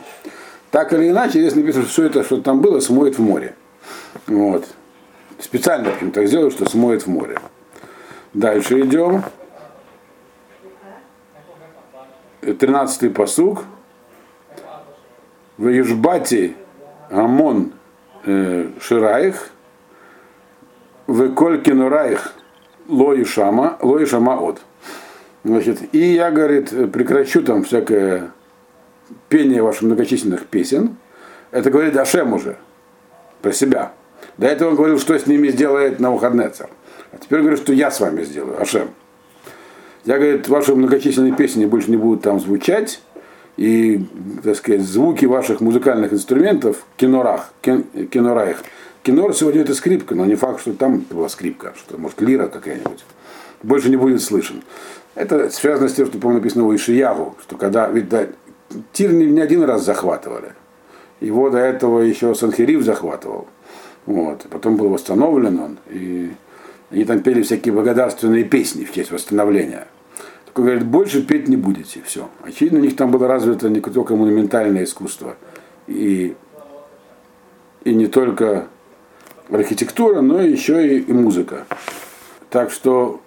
Так 0.71 0.93
или 0.93 1.11
иначе, 1.11 1.43
если 1.43 1.61
написано, 1.61 1.85
что 1.85 1.93
все 1.93 2.05
это, 2.05 2.23
что 2.23 2.41
там 2.41 2.61
было, 2.61 2.79
смоет 2.81 3.19
в 3.19 3.23
море. 3.23 3.55
Вот. 4.29 4.67
Специально 5.41 5.91
так 6.15 6.27
сделали, 6.29 6.51
что 6.51 6.69
смоет 6.69 7.03
в 7.03 7.09
море. 7.09 7.39
Дальше 8.35 8.81
идем. 8.81 9.25
Тринадцатый 12.41 13.11
посуг. 13.11 13.65
В 15.59 15.69
Южбате 15.69 16.55
Амон 17.11 17.73
э, 18.25 18.71
Шираих, 18.81 19.51
в 21.07 21.35
Колькинураих 21.35 22.33
Лои 22.89 23.25
Шама, 23.25 23.77
Лои 23.83 24.07
Шама 24.07 24.41
от. 24.41 24.63
Значит, 25.45 25.95
и 25.95 25.99
я, 25.99 26.31
говорит, 26.31 26.71
прекращу 26.93 27.43
там 27.43 27.65
всякое 27.65 28.31
пение 29.29 29.63
ваших 29.63 29.83
многочисленных 29.83 30.47
песен. 30.47 30.97
Это 31.51 31.71
говорит 31.71 31.97
Ашем 31.97 32.33
уже, 32.33 32.57
про 33.43 33.53
себя. 33.53 33.93
До 34.39 34.47
этого 34.47 34.71
он 34.71 34.77
говорил, 34.77 34.99
что 34.99 35.19
с 35.19 35.27
ними 35.27 35.49
сделает 35.49 36.01
на 36.01 36.09
Навуходнецер. 36.09 36.71
А 37.13 37.19
теперь 37.19 37.41
говорит, 37.41 37.59
что 37.61 37.75
я 37.75 37.91
с 37.91 38.01
вами 38.01 38.23
сделаю, 38.23 38.61
Ашем. 38.61 38.91
Я, 40.05 40.17
говорит, 40.17 40.49
ваши 40.49 40.75
многочисленные 40.75 41.35
песни 41.35 41.67
больше 41.67 41.91
не 41.91 41.97
будут 41.97 42.23
там 42.23 42.41
звучать, 42.41 43.01
и, 43.57 44.07
так 44.43 44.57
сказать, 44.57 44.81
звуки 44.83 45.27
ваших 45.27 45.61
музыкальных 45.61 46.13
инструментов, 46.13 46.85
кинорах, 46.97 47.53
кин, 47.61 47.85
кинораях. 48.11 48.63
Кинор 49.03 49.35
сегодня 49.35 49.63
это 49.63 49.75
скрипка, 49.75 50.15
но 50.15 50.25
не 50.25 50.35
факт, 50.35 50.61
что 50.61 50.73
там 50.73 51.05
была 51.11 51.29
скрипка, 51.29 51.75
что 51.77 51.99
может 51.99 52.21
лира 52.21 52.47
какая-нибудь. 52.47 53.05
Больше 53.63 53.91
не 53.91 53.97
будет 53.97 54.23
слышен. 54.23 54.63
Это 55.15 55.51
связано 55.51 55.89
с 55.89 55.95
тем, 55.95 56.07
что, 56.07 56.19
по-моему, 56.19 56.41
написано 56.41 56.65
у 56.65 56.75
Ишиягу, 56.75 57.37
что 57.43 57.57
когда, 57.57 57.89
ведь 57.89 58.09
да, 58.09 58.27
Тир 58.93 59.13
не, 59.13 59.27
не 59.27 59.41
один 59.41 59.63
раз 59.65 59.85
захватывали. 59.85 60.53
Его 61.21 61.51
до 61.51 61.59
этого 61.59 62.01
еще 62.01 62.35
Санхерив 62.35 62.83
захватывал. 62.83 63.47
Вот. 64.07 64.47
Потом 64.51 64.77
был 64.77 64.89
восстановлен 64.89 65.59
он. 65.59 65.79
И 65.91 66.31
они 66.91 67.05
там 67.05 67.21
пели 67.21 67.43
всякие 67.43 67.73
благодарственные 67.73 68.45
песни 68.45 68.85
в 68.85 68.93
честь 68.93 69.13
восстановления. 69.13 69.87
Так 70.47 70.59
он 70.59 70.65
говорит, 70.65 70.85
больше 70.85 71.23
петь 71.23 71.49
не 71.49 71.57
будете. 71.57 72.03
Все. 72.05 72.29
Очевидно, 72.43 72.81
у 72.81 72.83
них 72.83 72.97
там 72.97 73.13
было 73.13 73.29
развито 73.29 73.69
не 73.69 73.81
только 73.81 74.17
монументальное 74.17 74.85
искусство. 74.85 75.37
И, 75.87 76.35
и 77.85 77.95
не 77.95 78.07
только 78.09 78.67
архитектура, 79.49 80.21
но 80.21 80.41
еще 80.41 80.97
и, 80.97 81.01
и 81.01 81.13
музыка. 81.13 81.67
Так 82.51 82.73
что 82.73 83.21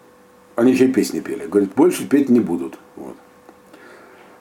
они 0.56 0.74
еще 0.74 0.86
и 0.86 0.92
песни 0.92 1.22
пели. 1.22 1.48
Говорит, 1.48 1.72
больше 1.74 2.06
петь 2.06 2.30
не 2.30 2.42
будут. 2.42 2.78
Вот. 2.98 3.16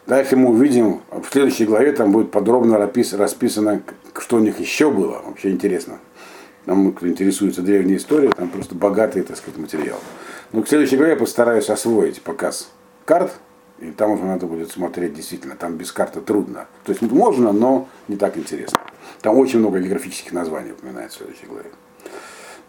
Дальше 0.07 0.37
мы 0.37 0.51
увидим, 0.51 1.03
в 1.11 1.31
следующей 1.31 1.65
главе 1.65 1.93
там 1.93 2.11
будет 2.11 2.33
подробно 2.33 2.77
расписано, 2.77 3.83
что 4.19 4.37
у 4.37 4.41
них 4.41 4.59
еще 4.59 4.91
было. 4.91 5.23
Вообще 5.25 5.51
интересно. 5.51 6.01
Нам, 6.67 6.93
кто 6.93 7.09
интересуется 7.09 7.63
древней 7.63 7.97
историей, 7.97 8.33
там 8.33 8.49
просто 8.49 8.75
богатый, 8.75 9.23
так 9.23 9.37
сказать, 9.37 9.59
материал. 9.59 9.99
Но 10.53 10.63
к 10.63 10.69
следующей 10.69 10.97
главе 10.97 11.13
я 11.13 11.19
постараюсь 11.19 11.71
освоить 11.71 12.23
показ 12.23 12.71
карт, 13.05 13.33
и 13.81 13.91
там 13.91 14.13
уже 14.13 14.25
надо 14.25 14.47
будет 14.47 14.71
смотреть 14.71 15.15
действительно, 15.15 15.57
там 15.57 15.77
без 15.77 15.91
карты 15.91 16.21
трудно. 16.21 16.67
То 16.85 16.93
есть 16.93 17.03
можно, 17.03 17.53
но 17.53 17.89
не 18.07 18.17
так 18.17 18.37
интересно. 18.37 18.79
Там 19.23 19.37
очень 19.39 19.59
много 19.59 19.81
географических 19.81 20.33
названий 20.33 20.73
упоминается 20.73 21.19
в 21.19 21.23
следующей 21.23 21.47
главе. 21.47 21.71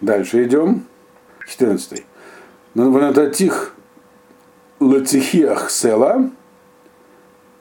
Дальше 0.01 0.43
идем. 0.43 0.85
14. 1.47 2.03
Ванататих 2.73 3.75
лацихиах 4.79 5.69
села, 5.69 6.31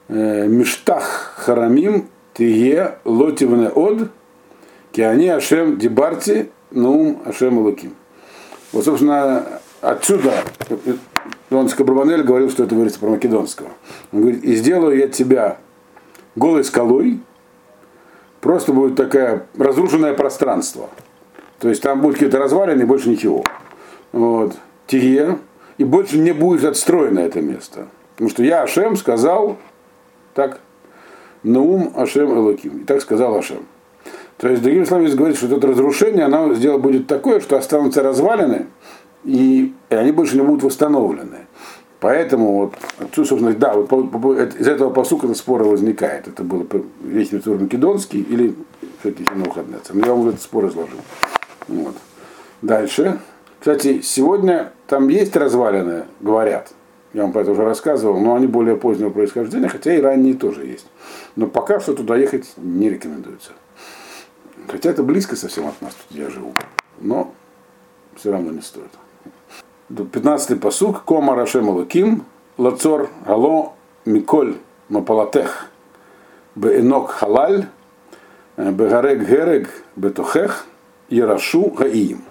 Э, 0.09 0.47
Миштах 0.47 1.33
Харамим 1.37 2.09
Тие 2.33 2.95
Лотивне 3.05 3.69
Од 3.69 4.11
Киани 4.93 5.27
Ашем 5.27 5.77
Дибарти 5.79 6.51
Нум 6.69 7.21
Ашем 7.25 7.57
Луким. 7.57 7.95
Вот, 8.71 8.85
собственно, 8.85 9.43
отсюда 9.81 10.33
он 11.49 11.67
Скабрабанель 11.67 12.21
говорил, 12.23 12.49
что 12.49 12.63
это 12.63 12.75
говорится 12.75 12.99
про 12.99 13.09
Македонского. 13.09 13.69
Он 14.11 14.21
говорит, 14.21 14.43
и 14.43 14.55
сделаю 14.55 14.97
я 14.97 15.07
тебя 15.07 15.57
голой 16.35 16.63
скалой, 16.63 17.19
просто 18.39 18.71
будет 18.71 18.95
такое 18.95 19.47
разрушенное 19.57 20.13
пространство. 20.13 20.89
То 21.59 21.69
есть 21.69 21.81
там 21.81 22.01
будет 22.01 22.15
какие-то 22.15 22.37
развалины 22.37 22.83
и 22.83 22.85
больше 22.85 23.09
ничего. 23.09 23.43
Вот. 24.11 24.55
Тие. 24.85 25.39
И 25.79 25.83
больше 25.83 26.19
не 26.19 26.33
будет 26.33 26.65
отстроено 26.65 27.19
это 27.19 27.41
место. 27.41 27.87
Потому 28.11 28.29
что 28.29 28.43
я, 28.43 28.61
Ашем, 28.61 28.95
сказал, 28.95 29.57
так? 30.35 30.59
Наум 31.41 31.93
Ашем 31.95 32.31
Элоким. 32.31 32.79
И 32.79 32.83
так 32.83 33.01
сказал 33.01 33.35
Ашем. 33.35 33.65
То 34.37 34.49
есть, 34.49 34.61
другими 34.61 34.83
словами, 34.83 35.07
здесь 35.07 35.17
говорит, 35.17 35.37
что 35.37 35.47
это 35.47 35.67
разрушение, 35.67 36.25
оно 36.25 36.53
сделать 36.53 36.81
будет 36.81 37.07
такое, 37.07 37.39
что 37.39 37.57
останутся 37.57 38.03
развалины, 38.03 38.67
и, 39.23 39.73
и 39.89 39.95
они 39.95 40.11
больше 40.11 40.35
не 40.35 40.41
будут 40.41 40.63
восстановлены. 40.63 41.47
Поэтому 42.03 42.57
вот, 42.57 42.73
отцу, 42.99 43.23
собственно, 43.23 43.53
да, 43.53 43.75
вот 43.75 43.87
по, 43.87 44.03
по, 44.03 44.33
из 44.33 44.67
этого 44.67 44.89
посука 44.89 45.33
спора 45.35 45.63
возникает. 45.63 46.27
Это 46.27 46.43
было 46.43 46.65
весь 47.01 47.29
Тур 47.29 47.57
Македонский 47.57 48.19
или 48.19 48.55
все-таки 48.99 49.33
Навуходнецер. 49.33 49.95
Но 49.95 50.05
я 50.05 50.13
вам 50.13 50.27
этот 50.27 50.41
спор 50.41 50.67
изложил. 50.67 50.99
Вот. 51.69 51.95
Дальше. 52.61 53.19
Кстати, 53.57 54.01
сегодня 54.01 54.73
там 54.87 55.07
есть 55.07 55.33
развалины, 55.37 56.03
говорят. 56.19 56.73
Я 57.13 57.21
вам 57.21 57.31
про 57.31 57.43
это 57.43 57.51
уже 57.51 57.63
рассказывал, 57.63 58.19
но 58.19 58.35
они 58.35 58.47
более 58.47 58.75
позднего 58.75 59.09
происхождения, 59.09 59.69
хотя 59.69 59.93
и 59.93 60.01
ранние 60.01 60.33
тоже 60.33 60.65
есть. 60.65 60.87
Но 61.37 61.47
пока 61.47 61.79
что 61.79 61.93
туда 61.93 62.17
ехать 62.17 62.51
не 62.57 62.89
рекомендуется. 62.89 63.51
Хотя 64.67 64.89
это 64.89 65.03
близко 65.03 65.35
совсем 65.35 65.67
от 65.67 65.81
нас, 65.81 65.93
тут 65.93 66.17
я 66.17 66.29
живу. 66.29 66.53
Но 66.99 67.33
все 68.15 68.31
равно 68.31 68.51
не 68.51 68.61
стоит. 68.61 68.89
15-й 69.89 70.55
посук. 70.55 71.03
Кома 71.03 71.35
Рашем 71.35 71.69
Луким, 71.69 72.25
Лацор 72.57 73.09
Гало 73.25 73.73
Миколь 74.05 74.57
Мапалатех, 74.89 75.67
Бeenok 76.55 77.07
Халаль, 77.07 77.67
Бегарек 78.57 79.27
Герег 79.27 79.69
Бетухех, 79.95 80.65
Ярашу 81.09 81.69
Гаиим. 81.69 82.23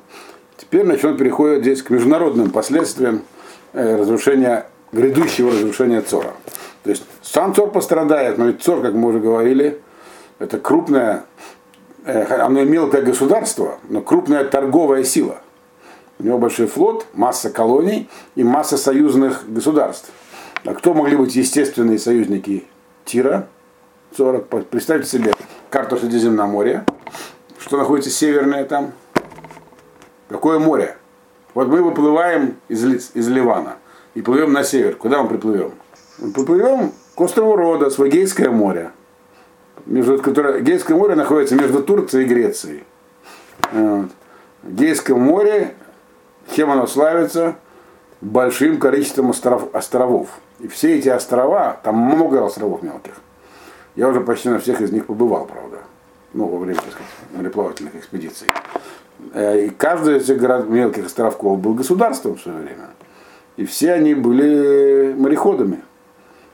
Теперь 0.56 0.84
значит, 0.84 1.04
он 1.04 1.16
переходит 1.16 1.62
здесь 1.62 1.82
к 1.82 1.90
международным 1.90 2.50
последствиям 2.50 3.22
э, 3.72 3.96
разрушения 3.96 4.66
грядущего 4.92 5.50
разрушения 5.50 6.00
Цора. 6.02 6.34
То 6.84 6.90
есть 6.90 7.04
сам 7.22 7.54
Цор 7.54 7.70
пострадает, 7.70 8.38
но 8.38 8.46
ведь 8.46 8.62
Цор, 8.62 8.82
как 8.82 8.94
мы 8.94 9.08
уже 9.08 9.20
говорили, 9.20 9.80
это 10.38 10.58
крупное, 10.58 11.16
э, 11.16 11.31
оно 12.04 12.60
и 12.60 12.64
мелкое 12.64 13.02
государство, 13.02 13.78
но 13.88 14.00
крупная 14.00 14.44
торговая 14.44 15.04
сила. 15.04 15.40
У 16.18 16.24
него 16.24 16.38
большой 16.38 16.66
флот, 16.66 17.06
масса 17.14 17.50
колоний 17.50 18.08
и 18.34 18.44
масса 18.44 18.76
союзных 18.76 19.44
государств. 19.48 20.10
А 20.64 20.74
кто 20.74 20.94
могли 20.94 21.16
быть 21.16 21.34
естественные 21.34 21.98
союзники 21.98 22.64
Тира? 23.04 23.48
40. 24.16 24.66
Представьте 24.68 25.08
себе 25.08 25.32
карту 25.70 25.96
Средиземноморья. 25.96 26.84
Что 27.58 27.78
находится 27.78 28.10
северное 28.10 28.64
там? 28.64 28.92
Какое 30.28 30.58
море? 30.58 30.96
Вот 31.54 31.68
мы 31.68 31.82
выплываем 31.82 32.56
из, 32.68 32.84
из 33.14 33.28
Ливана 33.28 33.76
и 34.14 34.22
плывем 34.22 34.52
на 34.52 34.64
север. 34.64 34.96
Куда 34.96 35.22
мы 35.22 35.28
приплывем? 35.28 35.72
Мы 36.18 36.32
приплывем 36.32 36.92
к 37.14 37.20
острову 37.20 37.56
Родос, 37.56 37.98
в 37.98 38.08
Эгейское 38.08 38.50
море. 38.50 38.90
Между, 39.86 40.18
которое, 40.18 40.60
Эгейское 40.60 40.96
море 40.96 41.14
находится 41.14 41.56
между 41.56 41.82
Турцией 41.82 42.24
и 42.24 42.28
Грецией. 42.28 42.84
Вот. 43.72 44.10
Эгейское 44.64 45.16
море, 45.16 45.74
чем 46.54 46.70
оно 46.70 46.86
славится? 46.86 47.56
Большим 48.20 48.78
количеством 48.78 49.30
остров, 49.30 49.74
островов. 49.74 50.28
И 50.60 50.68
все 50.68 50.98
эти 50.98 51.08
острова, 51.08 51.80
там 51.82 51.96
много 51.96 52.44
островов 52.44 52.82
мелких. 52.82 53.14
Я 53.96 54.08
уже 54.08 54.20
почти 54.20 54.48
на 54.48 54.60
всех 54.60 54.80
из 54.80 54.92
них 54.92 55.06
побывал, 55.06 55.46
правда. 55.46 55.78
Ну, 56.32 56.46
во 56.46 56.58
время, 56.58 56.76
так 56.76 56.92
сказать, 56.92 57.10
мореплавательных 57.34 57.96
экспедиций. 57.96 58.48
Э, 59.34 59.66
и 59.66 59.70
каждый 59.70 60.18
из 60.18 60.30
этих 60.30 60.40
город, 60.40 60.68
мелких 60.68 61.06
островков 61.06 61.58
был 61.58 61.74
государством 61.74 62.36
в 62.36 62.40
свое 62.40 62.58
время. 62.58 62.90
И 63.56 63.66
все 63.66 63.92
они 63.92 64.14
были 64.14 65.14
мореходами. 65.18 65.82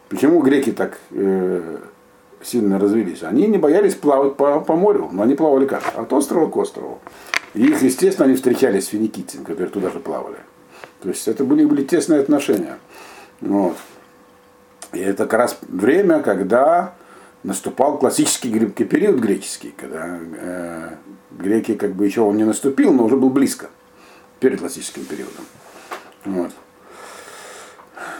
Почему 0.08 0.40
греки 0.40 0.72
так 0.72 0.98
э, 1.10 1.78
сильно 2.42 2.79
развелись, 2.79 3.22
они 3.22 3.46
не 3.46 3.59
боялись 3.59 3.94
плавать 3.94 4.37
по, 4.37 4.61
по 4.61 4.77
морю, 4.77 5.09
но 5.12 5.22
они 5.22 5.35
плавали 5.35 5.66
как? 5.66 5.83
От 5.96 6.12
острова 6.12 6.48
к 6.48 6.57
острову. 6.57 7.01
И 7.55 7.64
их, 7.66 7.83
естественно, 7.83 8.27
они 8.27 8.37
встречались 8.37 8.85
с 8.85 8.88
финикийцами, 8.88 9.44
которые 9.44 9.68
туда 9.68 9.90
же 9.90 10.01
плавали. 10.01 10.37
То 11.01 11.09
есть 11.09 11.27
это 11.29 11.44
были, 11.44 11.64
были 11.64 11.85
тесные 11.85 12.20
отношения. 12.20 12.79
Вот. 13.40 13.77
И 14.92 14.98
это 14.98 15.24
как 15.24 15.40
раз 15.40 15.59
время, 15.62 16.20
когда 16.20 16.94
наступал 17.42 17.98
классический 17.98 18.51
период 18.51 19.16
греческий, 19.16 19.74
когда 19.77 20.18
э, 20.18 20.90
греки 21.31 21.74
как 21.74 21.92
бы 21.94 22.05
еще 22.05 22.22
он 22.22 22.37
не 22.37 22.44
наступил, 22.44 22.92
но 22.92 23.05
уже 23.05 23.16
был 23.16 23.31
близко, 23.31 23.68
перед 24.40 24.61
классическим 24.61 25.05
периодом. 25.05 25.44
Вот. 26.24 26.51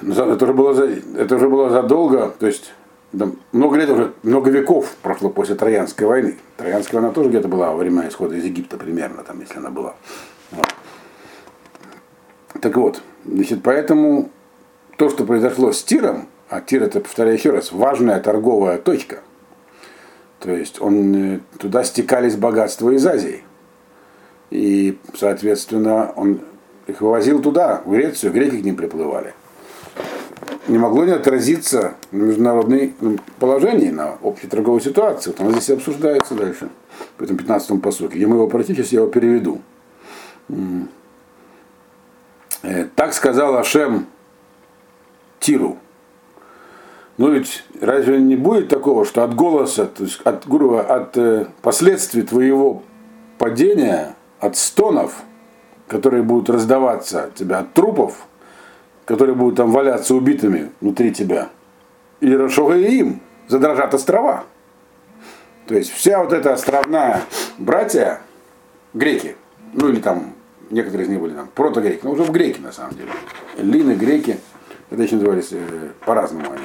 Это 0.03 0.45
уже 0.45 0.53
было, 0.53 0.89
это 1.17 1.37
уже 1.37 1.49
было 1.49 1.71
задолго, 1.71 2.33
то 2.39 2.47
есть 2.47 2.73
много 3.13 3.77
лет 3.77 3.89
уже, 3.89 4.13
много 4.23 4.51
веков 4.51 4.95
прошло 5.03 5.31
после 5.31 5.55
Троянской 5.55 6.07
войны. 6.07 6.37
Троянская 6.57 7.01
война 7.01 7.15
тоже 7.15 7.31
где-то 7.31 7.49
была 7.49 7.71
во 7.71 7.77
время 7.77 8.09
исхода 8.09 8.37
из 8.37 8.45
Египта 8.45 8.77
примерно, 8.77 9.23
там, 9.23 9.41
если 9.41 9.59
она 9.59 9.71
была. 9.71 9.95
Вот. 10.51 10.67
Так 12.61 12.77
вот, 12.77 13.03
значит, 13.25 13.63
поэтому 13.63 14.31
то, 14.97 15.09
что 15.09 15.25
произошло 15.25 15.73
с 15.73 15.83
Тиром, 15.83 16.29
а 16.51 16.61
Тир 16.61 16.83
это, 16.83 17.01
повторяю 17.01 17.37
еще 17.37 17.51
раз, 17.51 17.73
важная 17.73 18.21
торговая 18.21 18.79
точка. 18.79 19.21
То 20.41 20.51
есть 20.51 20.81
он, 20.81 21.15
э, 21.15 21.41
туда 21.59 21.85
стекались 21.85 22.37
богатства 22.37 22.91
из 22.91 23.07
Азии. 23.07 23.43
И, 24.51 24.99
соответственно, 25.15 26.13
он 26.17 26.41
их 26.87 27.01
вывозил 27.01 27.43
туда, 27.43 27.83
в 27.85 27.91
Грецию, 27.91 28.33
греки 28.33 28.61
к 28.61 28.65
ним 28.65 28.77
приплывали 28.77 29.35
не 30.69 30.79
могло 30.79 31.05
не 31.05 31.13
отразиться 31.13 31.95
на 32.13 32.25
международном 32.25 33.19
положении, 33.39 33.91
на 33.91 34.17
общей 34.23 34.47
торговой 34.47 34.81
ситуации. 34.81 35.31
Вот 35.31 35.41
оно 35.41 35.53
здесь 35.53 35.71
и 35.71 35.73
обсуждается 35.73 36.35
дальше, 36.35 36.69
в 37.17 37.23
этом 37.23 37.37
15-м 37.37 37.81
посоке. 37.81 38.19
Я 38.19 38.29
мы 38.29 38.37
его 38.37 38.63
сейчас 38.63 38.89
я 38.89 39.01
его 39.01 39.11
переведу. 39.11 39.61
Э, 42.63 42.87
так 42.95 43.15
сказал 43.15 43.57
Ашем 43.57 44.07
Тиру. 45.41 45.79
Но 47.17 47.31
ведь 47.31 47.65
разве 47.81 48.19
не 48.21 48.37
будет 48.37 48.69
такого, 48.69 49.05
что 49.05 49.25
от 49.25 49.35
голоса, 49.35 49.87
то 49.87 50.05
есть 50.05 50.21
от, 50.23 50.47
грубо, 50.47 50.83
от 50.83 51.17
э, 51.17 51.47
последствий 51.63 52.23
твоего 52.23 52.83
падения, 53.39 54.15
от 54.39 54.57
стонов, 54.57 55.15
которые 55.89 56.23
будут 56.23 56.51
раздаваться 56.51 57.25
от 57.25 57.35
тебя, 57.35 57.61
от 57.61 57.73
трупов, 57.73 58.28
которые 59.09 59.35
будут 59.35 59.57
там 59.57 59.73
валяться 59.73 60.15
убитыми 60.15 60.71
внутри 60.83 61.15
тебя. 61.15 61.49
И 62.21 62.27
им 62.27 63.23
задрожат 63.49 63.95
острова. 63.95 64.45
То 65.67 65.75
есть 65.75 65.91
вся 65.91 66.23
вот 66.23 66.35
эта 66.35 66.53
островная 66.53 67.23
братья, 67.57 68.21
греки, 68.93 69.37
ну 69.73 69.89
или 69.89 70.01
там, 70.01 70.35
некоторые 70.69 71.07
из 71.07 71.09
них 71.09 71.21
были 71.23 71.33
там 71.33 71.49
протогреки, 71.55 72.01
но 72.03 72.11
уже 72.11 72.23
в 72.23 72.31
греки 72.31 72.61
на 72.61 72.71
самом 72.71 72.97
деле. 72.97 73.09
Лины, 73.57 73.93
греки, 73.93 74.39
это 74.91 75.03
еще 75.03 75.15
назывались 75.15 75.49
э, 75.53 75.89
по-разному 76.05 76.53
они. 76.53 76.65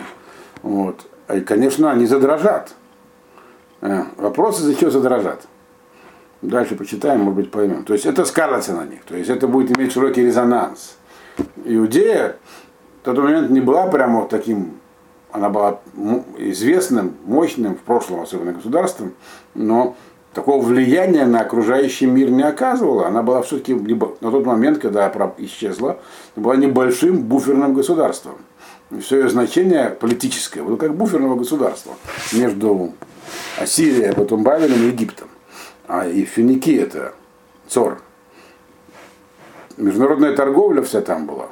Вот. 0.64 1.08
И, 1.34 1.40
конечно, 1.40 1.92
они 1.92 2.06
задрожат. 2.06 2.76
Э, 3.80 4.04
вопросы, 4.18 4.64
за 4.64 4.74
что 4.74 4.92
задрожат. 4.92 5.48
Дальше 6.42 6.76
почитаем, 6.76 7.22
может 7.22 7.36
быть, 7.36 7.52
поймем. 7.52 7.86
То 7.86 7.94
есть 7.94 8.06
это 8.06 8.26
скажется 8.26 8.74
на 8.74 8.84
них. 8.84 9.06
То 9.06 9.16
есть 9.16 9.30
это 9.30 9.48
будет 9.48 9.78
иметь 9.78 9.94
широкий 9.94 10.26
резонанс. 10.26 10.98
Иудея 11.66 12.38
в 13.02 13.06
тот 13.06 13.18
момент 13.18 13.50
не 13.50 13.62
была 13.62 13.88
прямо 13.88 14.22
вот 14.22 14.30
таким, 14.30 14.80
она 15.32 15.50
была 15.50 15.80
известным, 16.38 17.16
мощным 17.26 17.76
в 17.76 17.80
прошлом 17.80 18.22
особенно 18.22 18.54
государством, 18.54 19.14
но 19.56 19.96
такого 20.34 20.64
влияния 20.64 21.26
на 21.26 21.42
окружающий 21.42 22.06
мир 22.06 22.30
не 22.30 22.44
оказывала. 22.44 23.08
Она 23.08 23.24
была 23.24 23.42
все-таки 23.42 23.74
на 23.74 24.32
тот 24.32 24.46
момент, 24.46 24.80
когда 24.80 25.12
исчезла, 25.38 26.00
была 26.36 26.56
небольшим 26.56 27.24
буферным 27.24 27.74
государством. 27.74 28.36
Все 29.02 29.22
ее 29.22 29.30
значение 29.30 29.90
политическое 29.90 30.62
было 30.62 30.76
как 30.76 30.96
буферного 30.96 31.36
государства 31.36 31.94
между 32.32 32.94
Ассирией, 33.60 34.10
а 34.10 34.14
потом 34.14 34.44
Бавелем 34.44 34.84
и 34.84 34.88
Египтом. 34.88 35.30
А 35.88 36.08
и 36.08 36.26
Финики 36.26 36.78
это 36.78 37.14
Цор, 37.68 38.02
международная 39.78 40.36
торговля 40.36 40.82
вся 40.82 41.02
там 41.02 41.26
была, 41.26 41.50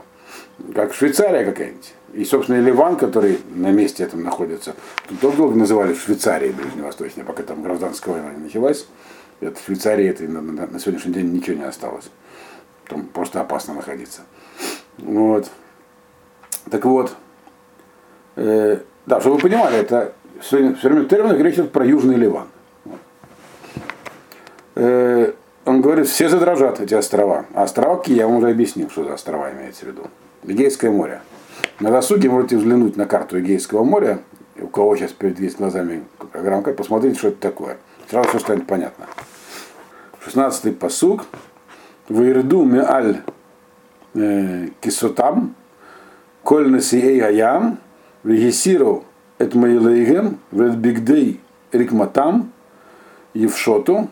как 0.74 0.94
Швейцария 0.94 1.46
какая-нибудь. 1.46 1.94
И, 2.14 2.26
собственно, 2.26 2.58
и 2.58 2.62
Ливан, 2.62 2.98
который 2.98 3.40
на 3.56 3.72
месте 3.72 4.04
этом 4.04 4.24
находится, 4.24 4.76
тут 5.08 5.20
тоже 5.22 5.38
долго 5.38 5.56
называли 5.58 5.94
Швейцарией 5.94 6.52
ближневосточной, 6.52 7.24
пока 7.24 7.44
там 7.44 7.64
гражданская 7.64 8.16
война 8.16 8.34
не 8.34 8.44
началась. 8.44 8.86
И 9.40 9.46
от 9.46 9.58
Швейцарии 9.60 10.08
это 10.08 10.24
на, 10.24 10.42
на, 10.42 10.68
на 10.68 10.80
сегодняшний 10.80 11.14
день 11.14 11.32
ничего 11.32 11.56
не 11.56 11.64
осталось. 11.64 12.10
Там 12.88 13.06
просто 13.06 13.40
опасно 13.40 13.74
находиться. 13.74 14.22
Вот. 14.98 15.50
Так 16.70 16.86
вот, 16.86 17.16
э, 18.36 18.80
да, 19.06 19.20
чтобы 19.22 19.38
вы 19.38 19.42
понимали, 19.42 19.78
это 19.78 20.14
все 20.42 20.58
время 20.58 21.06
терминах 21.06 21.40
речь 21.40 21.56
идет 21.56 21.72
про 21.72 21.86
Южный 21.86 22.18
Ливан. 22.18 22.48
Вот. 22.84 23.00
Э, 24.76 25.34
он 25.66 25.82
говорит, 25.82 26.08
все 26.08 26.30
задрожат 26.30 26.80
эти 26.80 26.94
острова. 26.94 27.46
А 27.54 27.64
острова, 27.64 28.02
я 28.08 28.28
вам 28.28 28.38
уже 28.38 28.50
объяснил, 28.50 28.90
что 28.90 29.04
за 29.04 29.14
острова 29.14 29.52
имеется 29.52 29.86
в 29.86 29.90
виду. 29.90 30.04
Эгейское 30.44 30.92
море. 30.92 31.22
На 31.80 31.92
досуге 31.92 32.30
можете 32.30 32.58
взглянуть 32.58 32.98
на 32.98 33.06
карту 33.06 33.40
Эгейского 33.40 33.84
моря, 33.84 34.20
у 34.60 34.68
кого 34.68 34.96
сейчас 34.96 35.12
перед 35.12 35.40
есть 35.40 35.58
глазами 35.58 36.04
программка, 36.32 36.74
посмотрите, 36.74 37.18
что 37.18 37.30
это 37.30 37.38
такое. 37.38 37.78
Сразу 38.10 38.30
все 38.30 38.40
станет 38.40 38.68
понятно. 38.68 39.06
16-й 40.26 40.72
посуг. 40.74 41.26
Ваирду 42.10 42.64
меаль 42.64 43.22
э, 44.16 44.68
кисотам, 44.82 45.56
коль 46.44 46.70
насиэй 46.70 47.22
аям, 47.22 47.80
вегесиру 48.24 49.06
эт 49.40 49.56
маилейгем, 49.56 50.40
вет 50.52 50.76
бигдей 50.76 51.40
рикматам, 51.72 52.52
евшоту, 53.34 54.10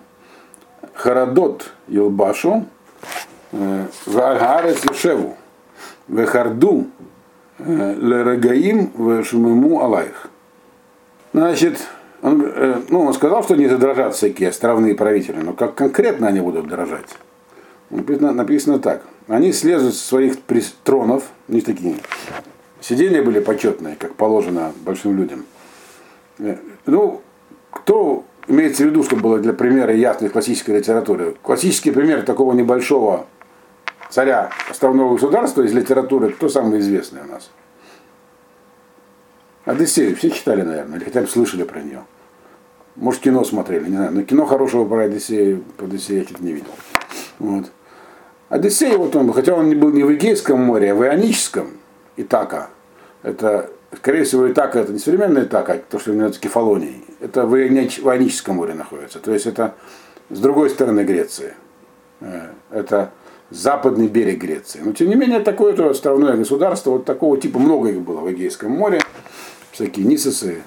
Харадот 0.99 1.71
Елбашу, 1.87 2.65
э, 3.53 3.85
Вагарец 4.05 4.83
Ешеву, 4.83 5.37
Вехарду, 6.09 6.87
э, 7.57 7.95
Лерагаим, 7.97 8.91
Вешумему 8.97 9.79
Алайх. 9.81 10.27
Значит, 11.31 11.87
он, 12.21 12.43
э, 12.45 12.81
ну, 12.89 13.05
он 13.05 13.13
сказал, 13.13 13.43
что 13.43 13.55
не 13.55 13.69
задрожат 13.69 14.13
всякие 14.13 14.49
островные 14.49 14.93
правители, 14.93 15.37
но 15.37 15.53
как 15.53 15.75
конкретно 15.75 16.27
они 16.27 16.41
будут 16.41 16.67
дрожать? 16.67 17.17
Написано, 17.89 18.33
написано 18.33 18.79
так. 18.79 19.03
Они 19.29 19.53
слезут 19.53 19.95
с 19.95 20.01
своих 20.01 20.35
тронов, 20.83 21.23
не 21.47 21.61
такие. 21.61 21.95
Сидения 22.81 23.21
были 23.21 23.39
почетные, 23.39 23.95
как 23.95 24.15
положено 24.15 24.73
большим 24.83 25.15
людям. 25.15 25.45
Ну, 26.85 27.21
кто 27.71 28.25
имеется 28.49 28.83
в 28.83 28.87
виду, 28.87 29.03
чтобы 29.03 29.21
было 29.21 29.39
для 29.39 29.53
примера 29.53 29.93
ясной 29.93 30.29
классической 30.29 30.77
литературы. 30.77 31.35
Классический 31.41 31.91
пример 31.91 32.23
такого 32.23 32.53
небольшого 32.53 33.27
царя 34.09 34.49
островного 34.69 35.13
государства 35.13 35.61
из 35.61 35.73
литературы, 35.73 36.31
кто 36.31 36.49
самый 36.49 36.79
известный 36.79 37.21
у 37.21 37.31
нас? 37.31 37.51
Одиссею. 39.65 40.15
Все 40.15 40.31
читали, 40.31 40.63
наверное, 40.63 40.97
или 40.97 41.05
хотя 41.05 41.21
бы 41.21 41.27
слышали 41.27 41.63
про 41.63 41.79
нее. 41.79 42.03
Может, 42.95 43.21
кино 43.21 43.43
смотрели, 43.43 43.87
не 43.87 43.95
знаю. 43.95 44.11
Но 44.11 44.23
кино 44.23 44.45
хорошего 44.45 44.85
про 44.85 45.03
Одиссею, 45.03 45.63
про 45.77 45.85
Одиссею 45.85 46.19
я 46.19 46.25
чуть 46.25 46.39
не 46.39 46.53
видел. 46.53 46.71
Вот. 47.37 47.71
Одиссей, 48.49 48.97
вот 48.97 49.15
он, 49.15 49.31
хотя 49.31 49.53
он 49.53 49.69
не 49.69 49.75
был 49.75 49.91
не 49.91 50.03
в 50.03 50.11
Эгейском 50.11 50.59
море, 50.59 50.91
а 50.91 50.95
в 50.95 51.03
Ионическом, 51.03 51.69
Итака. 52.17 52.69
Это 53.21 53.69
Скорее 53.95 54.23
всего, 54.23 54.51
Итака 54.51 54.79
это 54.79 54.93
не 54.93 54.99
современная 54.99 55.45
Итака, 55.45 55.81
то, 55.89 55.99
что 55.99 56.11
называется 56.11 56.39
Кефалонией. 56.39 57.03
Это 57.19 57.45
в 57.45 57.55
Ионическом 57.55 58.57
море 58.57 58.75
находится. 58.75 59.19
То 59.19 59.33
есть 59.33 59.47
это 59.47 59.75
с 60.29 60.39
другой 60.39 60.69
стороны 60.69 61.01
Греции. 61.01 61.55
Э, 62.21 62.51
это 62.69 63.11
западный 63.49 64.07
берег 64.07 64.39
Греции. 64.39 64.81
Но 64.83 64.93
тем 64.93 65.09
не 65.09 65.15
менее, 65.15 65.39
такое 65.39 65.75
же 65.75 65.89
островное 65.89 66.37
государство, 66.37 66.91
вот 66.91 67.05
такого 67.05 67.37
типа 67.39 67.57
много 67.57 67.89
их 67.89 68.01
было 68.01 68.19
в 68.21 68.31
Эгейском 68.31 68.71
море. 68.71 69.01
Всякие 69.71 70.05
Нисосы, 70.05 70.61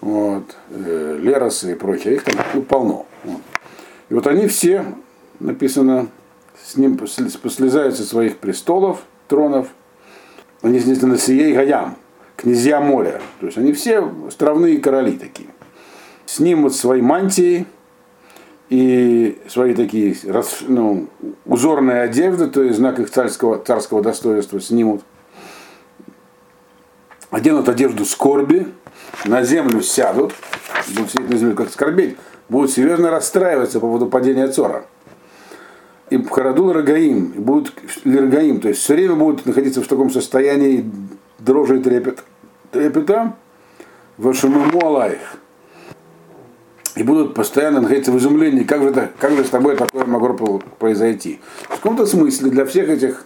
вот, 0.00 0.56
э, 0.70 1.18
Леросы 1.20 1.72
и 1.72 1.74
прочее. 1.74 2.14
Их 2.14 2.24
там 2.24 2.34
ну, 2.54 2.62
полно. 2.62 3.06
Вот. 3.24 3.40
И 4.08 4.14
вот 4.14 4.26
они 4.26 4.46
все, 4.46 4.84
написано, 5.38 6.08
с 6.64 6.76
ним 6.76 6.96
послезают 6.96 7.96
со 7.96 8.04
своих 8.04 8.38
престолов, 8.38 9.02
тронов, 9.28 9.68
они 10.62 10.80
на 10.80 11.18
сие 11.18 11.50
и 11.50 11.54
гаям, 11.54 11.96
князья 12.38 12.80
моря. 12.80 13.20
То 13.40 13.46
есть 13.46 13.58
они 13.58 13.72
все 13.72 14.10
островные 14.26 14.78
короли 14.78 15.18
такие. 15.18 15.48
Снимут 16.24 16.74
свои 16.74 17.02
мантии 17.02 17.66
и 18.70 19.38
свои 19.48 19.74
такие 19.74 20.16
ну, 20.68 21.08
узорные 21.44 22.02
одежды, 22.02 22.46
то 22.48 22.62
есть 22.62 22.78
знак 22.78 23.00
их 23.00 23.10
царского, 23.10 23.58
царского 23.58 24.02
достоинства 24.02 24.60
снимут. 24.60 25.02
Оденут 27.30 27.68
одежду 27.68 28.04
скорби 28.04 28.68
на 29.26 29.42
землю 29.42 29.82
сядут, 29.82 30.32
будут 30.94 31.10
сидеть 31.10 31.30
на 31.30 31.36
землю 31.36 31.56
как 31.56 31.70
скорбеть, 31.70 32.16
будут 32.48 32.70
серьезно 32.70 33.10
расстраиваться 33.10 33.80
по 33.80 33.86
поводу 33.86 34.06
падения 34.06 34.48
Цора. 34.48 34.86
И 36.10 36.22
Харадул 36.22 36.72
Рагаим, 36.72 37.32
и 37.36 37.38
будут 37.38 37.74
Лергаим, 38.04 38.60
то 38.60 38.68
есть 38.68 38.80
все 38.80 38.94
время 38.94 39.16
будут 39.16 39.44
находиться 39.44 39.82
в 39.82 39.88
таком 39.88 40.08
состоянии 40.08 40.90
дрожи 41.48 41.78
и 41.78 41.82
трепет, 41.82 42.22
трепета, 42.70 43.34
Вашимуму 44.18 44.84
Алаих. 44.84 45.36
И 46.94 47.02
будут 47.02 47.34
постоянно 47.34 47.80
находиться 47.80 48.12
в 48.12 48.18
изумлении, 48.18 48.64
как 48.64 48.82
же, 48.82 48.88
это, 48.90 49.10
как 49.18 49.32
же 49.32 49.44
с 49.44 49.50
тобой 49.50 49.76
такое 49.76 50.04
могло 50.04 50.60
произойти. 50.78 51.40
В 51.62 51.68
каком-то 51.68 52.06
смысле 52.06 52.50
для 52.50 52.64
всех 52.64 52.88
этих 52.88 53.24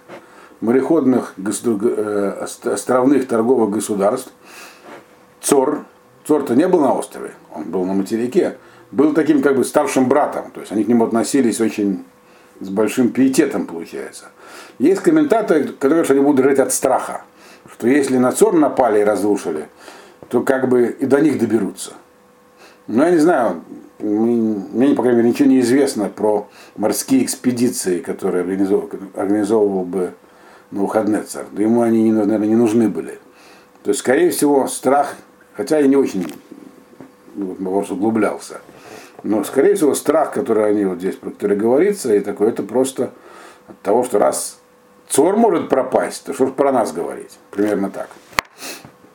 мореходных 0.60 1.34
э, 1.38 2.46
островных 2.64 3.26
торговых 3.26 3.70
государств 3.70 4.30
Цор, 5.40 5.84
Цор-то 6.26 6.54
не 6.54 6.68
был 6.68 6.80
на 6.80 6.94
острове, 6.94 7.32
он 7.52 7.64
был 7.64 7.84
на 7.84 7.94
материке, 7.94 8.58
был 8.90 9.14
таким 9.14 9.42
как 9.42 9.56
бы 9.56 9.64
старшим 9.64 10.08
братом, 10.08 10.50
то 10.52 10.60
есть 10.60 10.70
они 10.70 10.84
к 10.84 10.88
нему 10.88 11.04
относились 11.04 11.60
очень 11.60 12.04
с 12.60 12.68
большим 12.68 13.08
пиететом, 13.08 13.66
получается. 13.66 14.26
Есть 14.78 15.00
комментаторы, 15.00 15.64
которые 15.64 15.78
говорят, 15.80 16.04
что 16.04 16.14
они 16.14 16.22
будут 16.22 16.44
жить 16.44 16.58
от 16.58 16.72
страха, 16.72 17.22
что 17.82 17.88
если 17.88 18.16
на 18.16 18.30
Цор 18.30 18.54
напали 18.54 19.00
и 19.00 19.02
разрушили, 19.02 19.66
то 20.28 20.42
как 20.42 20.68
бы 20.68 20.96
и 21.00 21.04
до 21.04 21.20
них 21.20 21.40
доберутся. 21.40 21.94
Но 22.86 23.04
я 23.04 23.10
не 23.10 23.18
знаю, 23.18 23.64
мне, 23.98 24.94
по 24.94 25.02
крайней 25.02 25.18
мере, 25.18 25.30
ничего 25.30 25.48
не 25.48 25.58
известно 25.58 26.08
про 26.08 26.46
морские 26.76 27.24
экспедиции, 27.24 27.98
которые 27.98 28.42
организовывал, 28.42 28.90
организовывал 29.16 29.84
бы 29.84 30.12
Навуходнецар. 30.70 31.46
Да 31.50 31.60
ему 31.60 31.82
они, 31.82 32.12
наверное, 32.12 32.46
не 32.46 32.54
нужны 32.54 32.88
были. 32.88 33.18
То 33.82 33.88
есть, 33.88 33.98
скорее 33.98 34.30
всего, 34.30 34.68
страх, 34.68 35.16
хотя 35.54 35.80
я 35.80 35.88
не 35.88 35.96
очень 35.96 36.32
вопрос 37.34 37.90
углублялся, 37.90 38.60
но, 39.24 39.42
скорее 39.42 39.74
всего, 39.74 39.96
страх, 39.96 40.32
который 40.32 40.70
они 40.70 40.84
вот 40.84 40.98
здесь, 40.98 41.16
про 41.16 41.30
который 41.30 41.56
говорится, 41.56 42.14
и 42.14 42.20
такой, 42.20 42.50
это 42.50 42.62
просто 42.62 43.10
от 43.66 43.80
того, 43.80 44.04
что 44.04 44.20
раз 44.20 44.61
Цор 45.12 45.36
может 45.36 45.68
пропасть, 45.68 46.24
то 46.24 46.32
что 46.32 46.46
ж 46.46 46.52
про 46.52 46.72
нас 46.72 46.90
говорить? 46.90 47.38
Примерно 47.50 47.90
так. 47.90 48.08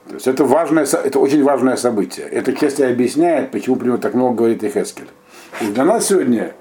То 0.07 0.13
есть 0.13 0.27
это, 0.27 0.43
важное, 0.43 0.83
это 0.85 1.17
очень 1.17 1.43
важное 1.43 1.75
событие. 1.75 2.27
Это 2.27 2.53
часть 2.53 2.79
объясняет, 2.79 3.49
почему 3.49 3.77
примерно 3.77 3.97
так 3.97 4.13
много 4.13 4.35
говорит. 4.35 4.63
И 4.63 5.65
для 5.71 5.85
нас 5.85 6.05
сегодня 6.05 6.53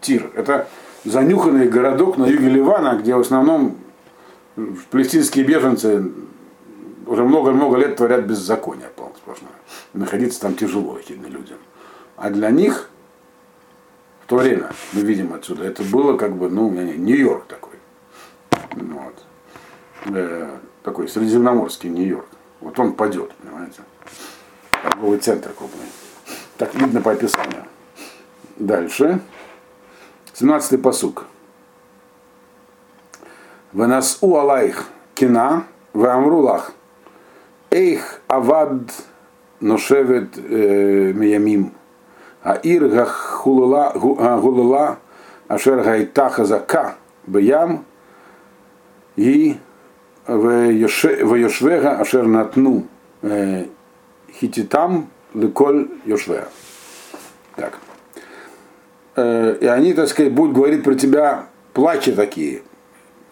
Тир– 0.00 0.32
это 0.34 0.66
занюханный 1.04 1.68
городок 1.68 2.16
на 2.16 2.26
юге 2.26 2.48
Ливана, 2.48 2.98
где 3.00 3.14
в 3.14 3.20
основном 3.20 3.78
палестинские 4.90 5.44
беженцы 5.44 6.04
уже 7.06 7.22
много-много 7.22 7.76
лет 7.76 7.94
творят 7.94 8.24
беззаконие 8.24 8.88
сплошное. 9.16 9.52
Находиться 9.92 10.40
там 10.40 10.56
тяжело 10.56 10.98
этим 10.98 11.22
людям. 11.22 11.58
А 12.16 12.30
для 12.30 12.50
них 12.50 12.90
в 14.24 14.26
то 14.26 14.38
время, 14.38 14.70
мы 14.92 15.02
видим 15.02 15.32
отсюда, 15.34 15.62
это 15.62 15.84
было 15.84 16.16
как 16.16 16.34
бы, 16.36 16.50
ну, 16.50 16.68
Нью-Йорк 16.68 17.44
такой. 17.46 17.71
Вот. 18.74 19.24
Э, 20.06 20.58
такой 20.82 21.08
средиземноморский 21.08 21.90
Нью-Йорк. 21.90 22.26
Вот 22.60 22.78
он 22.78 22.92
падет, 22.94 23.32
понимаете? 23.34 23.82
Торговый 24.82 25.18
центр 25.18 25.52
крупный. 25.52 25.86
Так 26.56 26.74
видно 26.74 27.00
по 27.00 27.12
описанию. 27.12 27.64
Дальше. 28.56 29.20
17-й 30.34 30.78
посук. 30.78 31.26
Венасу 33.72 34.36
алайх 34.36 34.86
кина 35.14 35.64
веамрулах. 35.94 36.72
Эйх 37.70 38.20
авад 38.28 38.92
ношевет 39.60 40.36
э, 40.36 41.12
миямим. 41.12 41.72
Аир 42.42 42.88
гулала 43.44 44.98
ашер 45.48 45.82
гайта 45.82 46.28
хазака 46.28 46.96
беям 47.26 47.84
и 49.16 49.56
Вайошвега 50.26 51.98
Ашер 51.98 52.26
Натну 52.26 52.86
Хититам 54.32 55.10
Леколь 55.34 55.88
Йошвега. 56.04 56.48
Так. 57.56 57.78
И 59.16 59.66
они, 59.66 59.92
так 59.94 60.08
сказать, 60.08 60.32
будут 60.32 60.54
говорить 60.54 60.82
про 60.84 60.94
тебя 60.94 61.46
плачи 61.72 62.12
такие, 62.12 62.62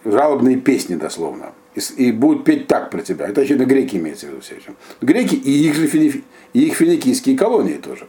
жалобные 0.05 0.57
песни 0.57 0.97
дословно. 0.97 1.53
И, 1.97 2.11
будут 2.13 2.45
петь 2.45 2.67
так 2.67 2.91
про 2.91 3.01
тебя. 3.01 3.29
Это 3.29 3.43
очевидно 3.43 3.65
греки 3.65 3.97
имеется 3.97 4.27
в 4.27 4.31
виду 4.31 4.41
все 4.41 4.57
еще. 4.57 4.75
Греки 5.01 5.37
и 5.37 5.69
их 5.69 5.75
же 5.75 5.87
фини, 5.87 6.25
и 6.53 6.67
их 6.67 6.75
финикийские 6.75 7.39
колонии 7.39 7.77
тоже. 7.77 8.09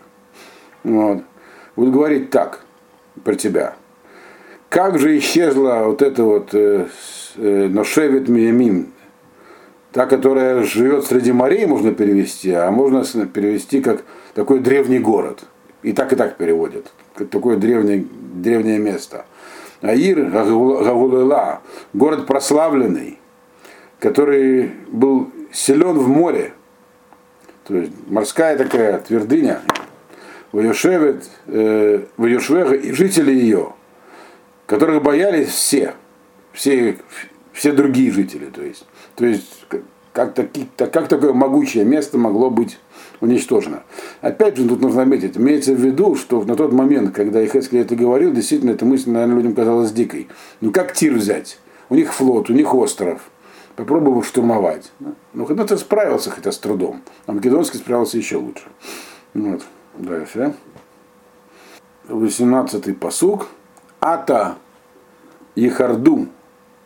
Вот. 0.84 1.24
Будут 1.76 1.94
говорить 1.94 2.32
так 2.32 2.66
про 3.24 3.36
тебя. 3.36 3.76
Как 4.72 4.98
же 5.00 5.18
исчезла 5.18 5.84
вот 5.84 6.02
эта 6.02 6.24
вот 6.24 6.54
э, 6.54 6.88
э, 7.36 7.68
Ношевит 7.68 8.30
Миямим, 8.30 8.94
та, 9.92 10.06
которая 10.06 10.64
живет 10.64 11.06
среди 11.06 11.34
морей, 11.34 11.66
можно 11.66 11.94
перевести, 11.94 12.54
а 12.54 12.72
можно 12.72 13.04
перевести 13.26 13.82
как 13.82 14.06
такой 14.34 14.62
древний 14.62 15.00
город. 15.00 15.44
И 15.84 15.92
так 15.92 16.14
и 16.14 16.16
так 16.16 16.38
переводят. 16.38 16.90
Как 17.16 17.28
такое 17.28 17.58
древнее, 17.58 18.06
древнее 18.34 18.80
место. 18.80 19.26
Аир 19.82 20.24
Гавулела, 20.30 21.60
город 21.92 22.26
прославленный, 22.26 23.20
который 24.00 24.72
был 24.88 25.32
силен 25.52 26.00
в 26.00 26.08
море. 26.08 26.54
То 27.68 27.76
есть 27.76 27.92
морская 28.08 28.58
такая 28.58 29.00
твердыня. 29.00 29.60
Ваюшевет, 30.54 31.30
э, 31.48 32.06
и 32.18 32.92
жители 32.94 33.34
ее– 33.34 33.74
которых 34.72 35.04
боялись 35.04 35.50
все, 35.50 35.96
все, 36.54 36.98
все 37.52 37.74
другие 37.74 38.10
жители. 38.10 38.46
То 38.46 38.64
есть, 38.64 38.86
то 39.16 39.26
есть 39.26 39.66
как, 40.14 40.34
таки, 40.34 40.66
как 40.78 41.10
такое 41.10 41.34
могучее 41.34 41.84
место 41.84 42.18
могло 42.18 42.50
быть 42.50 42.80
уничтожено. 43.20 43.84
Опять 44.22 44.56
же, 44.56 44.66
тут 44.70 44.80
нужно 44.80 45.02
отметить, 45.02 45.36
имеется 45.36 45.74
в 45.74 45.80
виду, 45.82 46.16
что 46.16 46.42
на 46.46 46.56
тот 46.56 46.72
момент, 46.72 47.14
когда 47.14 47.44
Ихескель 47.46 47.80
это 47.80 47.98
говорил, 47.98 48.32
действительно 48.32 48.72
эта 48.72 48.86
мысль, 48.86 49.10
наверное, 49.10 49.36
людям 49.36 49.56
казалась 49.56 49.92
дикой. 49.92 50.30
Ну 50.62 50.72
как 50.72 50.94
Тир 50.94 51.16
взять? 51.16 51.60
У 51.90 51.96
них 51.96 52.14
флот, 52.14 52.50
у 52.50 52.54
них 52.54 52.74
остров. 52.74 53.30
Попробовал 53.76 54.24
штурмовать. 54.24 54.90
Ну, 55.34 55.46
когда-то 55.46 55.76
справился, 55.78 56.30
хотя 56.30 56.54
с 56.54 56.58
трудом. 56.58 57.02
А 57.26 57.34
Македонский 57.34 57.78
справился 57.78 58.18
еще 58.18 58.38
лучше. 58.38 58.64
Вот. 59.34 59.64
Дальше. 59.98 60.54
18-й 62.08 62.94
посуг. 62.94 63.48
Ата 64.00 64.58
Ехарду 65.56 66.28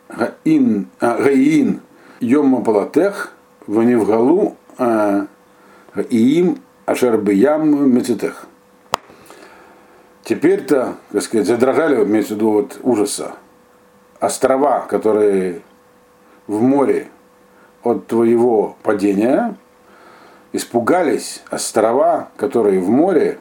Гаин, 0.08 0.88
Гаин 1.00 1.80
Йома 2.20 2.62
Палатех 2.62 3.32
Ваневгалу 3.66 4.56
Иим 6.10 6.58
Ашарбиям 6.84 7.90
Мецитех. 7.94 8.46
Теперь-то, 10.24 10.96
так 11.12 11.22
сказать, 11.22 11.46
задрожали, 11.46 12.02
имеется 12.02 12.34
в 12.34 12.36
виду 12.36 12.50
вот 12.50 12.78
ужаса, 12.82 13.36
острова, 14.18 14.80
которые 14.80 15.62
в 16.48 16.60
море 16.60 17.08
от 17.84 18.08
твоего 18.08 18.76
падения, 18.82 19.56
испугались 20.52 21.42
острова, 21.50 22.30
которые 22.36 22.80
в 22.80 22.88
море, 22.88 23.38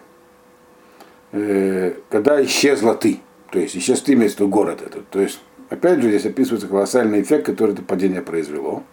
э, 1.31 1.95
когда 2.09 2.43
исчезла 2.43 2.93
ты. 2.93 3.19
То 3.51 3.59
есть 3.59 3.77
исчез 3.77 4.01
ты 4.01 4.13
имеется 4.13 4.37
в 4.37 4.39
виду 4.41 4.49
город 4.49 4.81
этот. 4.81 5.07
То 5.09 5.21
есть, 5.21 5.39
опять 5.69 6.01
же, 6.01 6.09
здесь 6.09 6.25
описывается 6.25 6.67
колоссальный 6.67 7.21
эффект, 7.21 7.45
который 7.45 7.73
это 7.73 7.83
падение 7.83 8.21
произвело. 8.21 8.83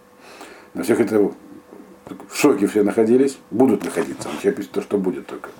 На 0.74 0.82
всех 0.82 1.00
это 1.00 1.32
в 2.28 2.36
шоке 2.36 2.66
все 2.66 2.82
находились, 2.82 3.38
будут 3.50 3.84
находиться. 3.84 4.28
Еще 4.38 4.50
описывает 4.50 4.72
то, 4.72 4.82
что 4.82 4.98
будет 4.98 5.26
только. 5.26 5.50